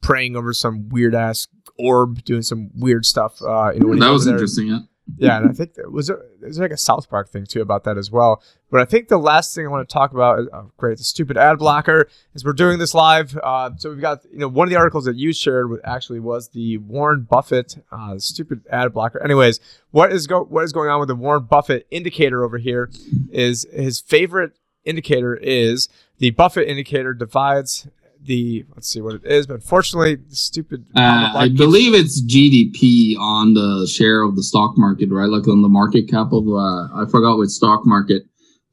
[0.00, 1.46] praying over some weird ass
[1.78, 3.40] orb, doing some weird stuff.
[3.42, 4.68] Uh, you know, that was interesting.
[4.68, 4.78] Yeah.
[5.18, 7.84] Yeah, and I think there was a, there's like a South Park thing too about
[7.84, 8.42] that as well.
[8.70, 11.04] But I think the last thing I want to talk about is oh, great, the
[11.04, 12.08] stupid ad blocker.
[12.34, 15.04] Is we're doing this live, uh, so we've got you know one of the articles
[15.04, 19.22] that you shared actually was the Warren Buffett uh, stupid ad blocker.
[19.22, 19.60] Anyways,
[19.90, 22.90] what is go what is going on with the Warren Buffett indicator over here?
[23.30, 24.52] Is his favorite
[24.84, 27.88] indicator is the Buffett indicator divides
[28.24, 30.86] the let's see what it is, but unfortunately, stupid.
[30.94, 35.28] Uh, I believe it's GDP on the share of the stock market, right?
[35.28, 38.22] Like on the market cap of uh, I forgot which stock market.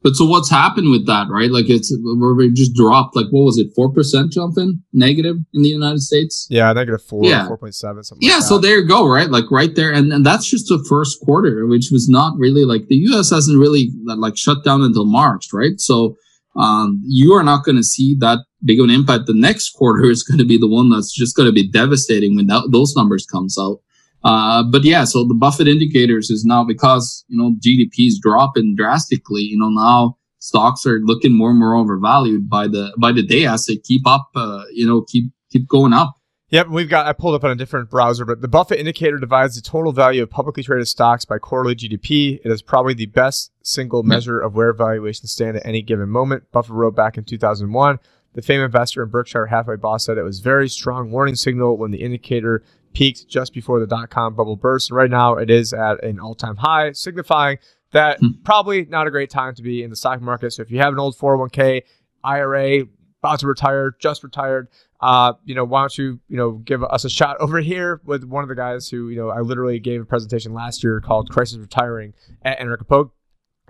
[0.03, 1.51] But so what's happened with that, right?
[1.51, 3.15] Like it's where we just dropped.
[3.15, 6.47] Like what was it, four percent jumping negative in the United States?
[6.49, 7.45] Yeah, negative four, yeah.
[7.45, 8.27] four point seven, something.
[8.27, 9.29] Yeah, like so there you go, right?
[9.29, 12.87] Like right there, and and that's just the first quarter, which was not really like
[12.87, 13.29] the U.S.
[13.29, 15.79] hasn't really like shut down until March, right?
[15.79, 16.15] So
[16.55, 19.25] um, you are not going to see that big of an impact.
[19.25, 22.35] The next quarter is going to be the one that's just going to be devastating
[22.35, 23.79] when that, those numbers comes out.
[24.23, 28.75] Uh, but yeah, so the Buffett indicators is now because, you know, GDP is dropping
[28.75, 33.23] drastically, you know, now stocks are looking more and more overvalued by the, by the
[33.23, 36.15] day as they keep up, uh, you know, keep, keep going up.
[36.51, 37.05] Yep, we've got.
[37.05, 40.21] I pulled up on a different browser, but the Buffett indicator divides the total value
[40.21, 42.41] of publicly traded stocks by quarterly GDP.
[42.43, 46.43] It is probably the best single measure of where valuations stand at any given moment.
[46.51, 47.99] Buffett wrote back in 2001.
[48.33, 51.91] The famed investor and Berkshire Hathaway boss said it was very strong warning signal when
[51.91, 52.63] the indicator
[52.93, 54.89] peaked just before the dot com bubble burst.
[54.89, 57.57] And right now, it is at an all time high, signifying
[57.91, 58.27] that hmm.
[58.43, 60.51] probably not a great time to be in the stock market.
[60.51, 61.83] So if you have an old 401k,
[62.23, 62.85] IRA,
[63.21, 64.67] about to retire, just retired,
[65.01, 68.23] uh, you know, why don't you, you know, give us a shot over here with
[68.23, 71.29] one of the guys who, you know, I literally gave a presentation last year called
[71.29, 72.13] Crisis Retiring
[72.43, 73.11] at Anarchapulco.
[73.11, 73.11] Anarchapulco.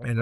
[0.04, 0.20] And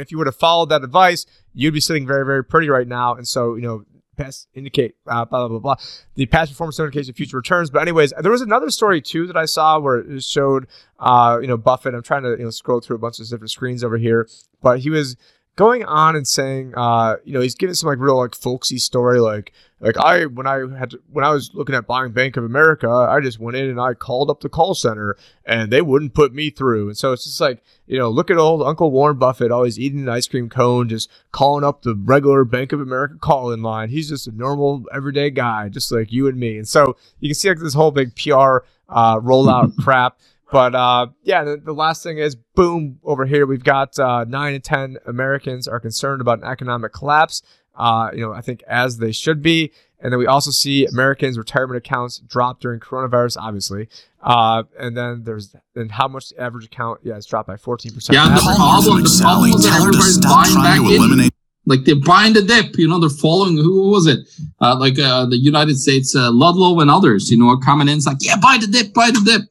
[0.00, 3.14] if you would have followed that advice, you'd be sitting very, very pretty right now.
[3.14, 3.84] And so, you know,
[4.16, 5.76] past indicate uh, blah blah blah blah.
[6.14, 7.70] The past performance indicates future returns.
[7.70, 10.66] But anyways, there was another story too that I saw where it showed
[10.98, 11.94] uh, you know Buffett.
[11.94, 14.28] I'm trying to you know scroll through a bunch of different screens over here,
[14.62, 15.16] but he was
[15.56, 19.20] going on and saying, uh, you know, he's giving some like real like folksy story,
[19.20, 22.44] like like I when I had to, when I was looking at buying Bank of
[22.44, 26.14] America, I just went in and I called up the call center and they wouldn't
[26.14, 26.88] put me through.
[26.88, 30.00] And so it's just like you know, look at old Uncle Warren Buffett always eating
[30.00, 33.88] an ice cream cone, just calling up the regular Bank of America call in line.
[33.88, 36.56] He's just a normal everyday guy, just like you and me.
[36.58, 40.18] And so you can see like this whole big PR uh, rollout crap.
[40.50, 43.46] But uh, yeah, the, the, last thing is boom over here.
[43.46, 47.42] We've got uh, nine in ten Americans are concerned about an economic collapse.
[47.74, 49.72] Uh, you know, I think as they should be.
[49.98, 53.88] And then we also see Americans' retirement accounts drop during coronavirus, obviously.
[54.22, 57.00] Uh, and then there's and how much the average account?
[57.02, 58.14] Yeah, it's dropped by fourteen percent.
[58.14, 61.30] Yeah, the problem, the problem is that everybody's buying back in.
[61.68, 63.56] Like they're buying the dip, you know, they're following.
[63.56, 64.20] Who was it?
[64.60, 67.96] Uh, like uh, the United States, uh, Kudlow and others, you know, are coming in.
[67.96, 69.42] It's like, yeah, buy the dip, buy the dip.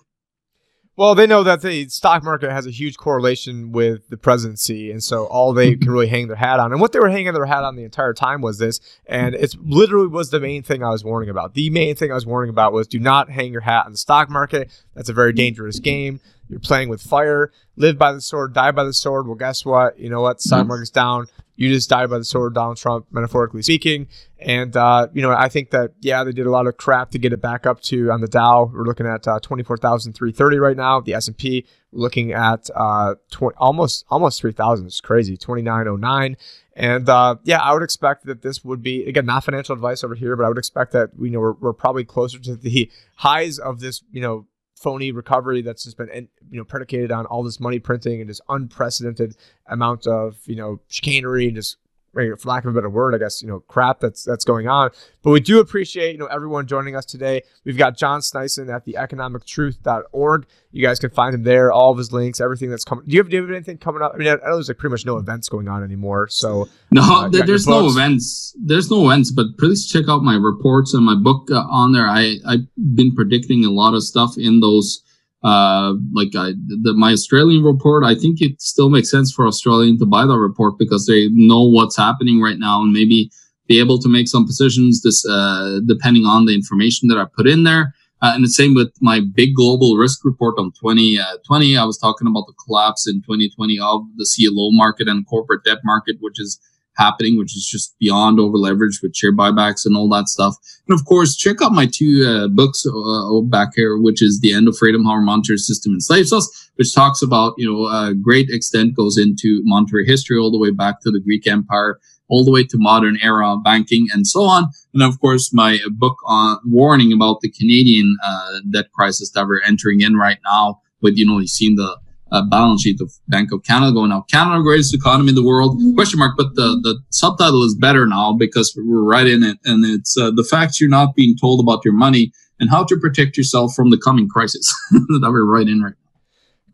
[0.98, 5.04] Well, they know that the stock market has a huge correlation with the presidency, and
[5.04, 7.46] so all they can really hang their hat on, and what they were hanging their
[7.46, 10.90] hat on the entire time was this, and it's literally was the main thing I
[10.92, 11.54] was warning about.
[11.54, 13.98] The main thing I was warning about was do not hang your hat on the
[13.98, 14.72] stock market.
[14.94, 16.22] That's a very dangerous game.
[16.48, 17.52] You're playing with fire.
[17.76, 19.28] Live by the sword, die by the sword.
[19.28, 20.00] Well, guess what?
[20.00, 20.40] You know what?
[20.40, 20.70] Stock mm-hmm.
[20.70, 24.08] market's down you just died by the sword, Donald Trump, metaphorically speaking.
[24.40, 27.20] And uh, you know, I think that yeah, they did a lot of crap to
[27.20, 28.70] get it back up to on the Dow.
[28.74, 31.00] We're looking at uh, twenty four thousand three thirty right now.
[31.00, 34.88] The S and P, looking at uh, tw- almost almost three thousand.
[34.88, 36.38] It's crazy, twenty nine oh nine.
[36.76, 40.16] And uh, yeah, I would expect that this would be again not financial advice over
[40.16, 43.58] here, but I would expect that you know we're, we're probably closer to the highs
[43.58, 44.46] of this you know
[44.76, 46.10] phony recovery that's just been
[46.52, 49.36] you know predicated on all this money printing and this unprecedented
[49.68, 51.78] amount of you know chicanery and just
[52.16, 54.90] for lack of a better word, I guess, you know, crap that's that's going on.
[55.22, 57.44] But we do appreciate, you know, everyone joining us today.
[57.64, 60.48] We've got John Sneisen at the economictruth.org.
[60.72, 63.06] You guys can find him there, all of his links, everything that's coming.
[63.06, 64.14] Do you have, do you have anything coming up?
[64.14, 66.28] I mean, I know there's like pretty much no events going on anymore.
[66.30, 68.56] So no, uh, there's no events.
[68.60, 72.08] There's no events, but please check out my reports and my book uh, on there.
[72.08, 75.02] I I've been predicting a lot of stuff in those
[75.46, 80.00] uh, like I, the, my Australian report, I think it still makes sense for Australian
[80.00, 83.30] to buy that report because they know what's happening right now and maybe
[83.68, 87.48] be able to make some positions this uh, depending on the information that I put
[87.48, 87.94] in there.
[88.24, 91.78] Uh, and the same with my big global risk report on 2020.
[91.78, 95.64] Uh, I was talking about the collapse in 2020 of the CLO market and corporate
[95.64, 96.60] debt market, which is
[96.96, 100.56] happening, which is just beyond over leverage with share buybacks and all that stuff.
[100.88, 104.54] And of course, check out my two uh, books uh, back here, which is The
[104.54, 108.14] End of Freedom, How Our Monetary System Enslaves Us, which talks about, you know, a
[108.14, 112.44] great extent goes into monetary history all the way back to the Greek Empire, all
[112.44, 114.70] the way to modern era banking and so on.
[114.94, 119.62] And of course, my book on warning about the Canadian uh, debt crisis that we're
[119.62, 121.98] entering in right now with, you know, you've seen the
[122.32, 124.30] uh, balance sheet of Bank of Canada going out.
[124.30, 125.78] Canada, greatest economy in the world?
[125.78, 125.96] Mm-hmm.
[125.96, 126.36] Question mark.
[126.38, 130.32] But the the subtitle is better now because we're right in it, and it's uh,
[130.32, 133.90] the facts you're not being told about your money and how to protect yourself from
[133.90, 136.06] the coming crisis that we're right in right now.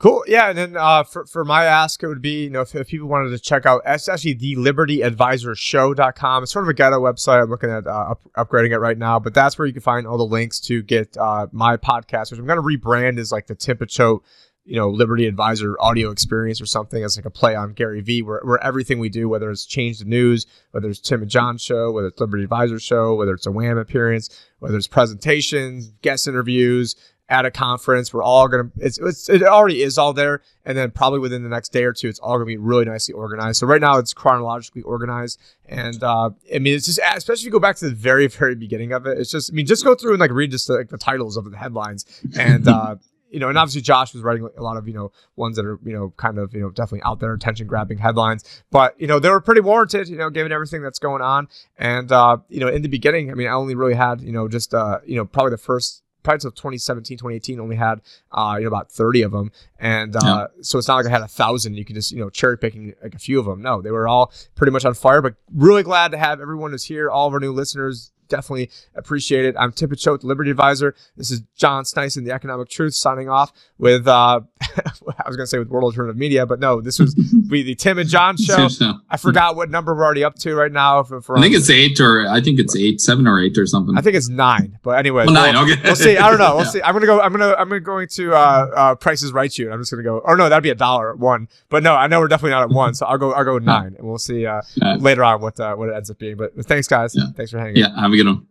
[0.02, 0.24] Cool.
[0.28, 0.50] Yeah.
[0.50, 3.08] And then uh, for, for my ask, it would be, you know, if, if people
[3.08, 6.42] wanted to check out, it's actually the libertyadvisorshow.com.
[6.42, 7.44] It's sort of a ghetto website.
[7.44, 10.08] I'm looking at uh, up, upgrading it right now, but that's where you can find
[10.08, 13.46] all the links to get uh, my podcast, which I'm going to rebrand as like
[13.46, 14.22] the Tim Picciott
[14.66, 18.22] you know, Liberty Advisor audio experience or something as like a play on Gary Vee,
[18.22, 21.58] where, where everything we do, whether it's Change the News, whether it's Tim and John
[21.58, 26.28] show, whether it's Liberty Advisor show, whether it's a WAM appearance, whether it's presentations, guest
[26.28, 26.96] interviews
[27.32, 28.70] at a conference, we're all gonna.
[28.76, 31.94] It's, it's it already is all there, and then probably within the next day or
[31.94, 33.60] two, it's all gonna be really nicely organized.
[33.60, 37.52] So right now, it's chronologically organized, and uh, I mean, it's just especially if you
[37.52, 39.18] go back to the very very beginning of it.
[39.18, 41.50] It's just I mean, just go through and like read just like the titles of
[41.50, 42.06] the headlines,
[42.38, 42.98] and uh,
[43.32, 45.80] you know, and obviously Josh was writing a lot of, you know, ones that are,
[45.84, 48.64] you know, kind of, you know, definitely out there, attention grabbing headlines.
[48.72, 51.48] But, you know, they were pretty warranted, you know, given everything that's going on.
[51.78, 54.48] And, uh, you know, in the beginning, I mean, I only really had, you know,
[54.48, 58.00] just, uh, you know, probably the first probably until 2017 2018 only had
[58.32, 60.48] uh you know about 30 of them and uh yeah.
[60.62, 62.94] so it's not like i had a thousand you can just you know cherry picking
[63.02, 65.84] like a few of them no they were all pretty much on fire but really
[65.84, 69.56] glad to have everyone who's here all of our new listeners definitely appreciate it.
[69.60, 70.96] I'm Tim Picciott, the Liberty Advisor.
[71.18, 75.48] This is John Sneisen, the Economic Truth, signing off with, uh, I was going to
[75.48, 77.16] say with World Alternative Media, but no, this was
[77.50, 78.68] we the Tim and John show.
[79.10, 81.04] I forgot what number we're already up to right now.
[81.04, 83.66] For, for I think it's eight or I think it's eight, seven or eight or
[83.66, 83.98] something.
[83.98, 84.80] I think it's nine.
[84.82, 85.56] But anyway, oh, nine.
[85.56, 86.18] Okay, we'll see.
[86.18, 86.52] I don't know.
[86.62, 86.82] We'll see.
[86.82, 87.20] I'm gonna go.
[87.20, 87.56] I'm gonna.
[87.58, 89.72] I'm gonna going to uh, uh, prices right you.
[89.72, 90.20] I'm just gonna go.
[90.20, 91.48] Or no, that'd be a dollar one.
[91.70, 92.94] But no, I know we're definitely not at one.
[92.94, 93.34] So I'll go.
[93.34, 94.62] I'll go nine, and we'll see uh,
[95.00, 96.38] later on what uh, what it ends up being.
[96.38, 97.16] But thanks, guys.
[97.16, 97.26] Yeah.
[97.36, 97.78] Thanks for hanging.
[97.78, 98.00] Yeah.
[98.00, 98.48] Have a good one.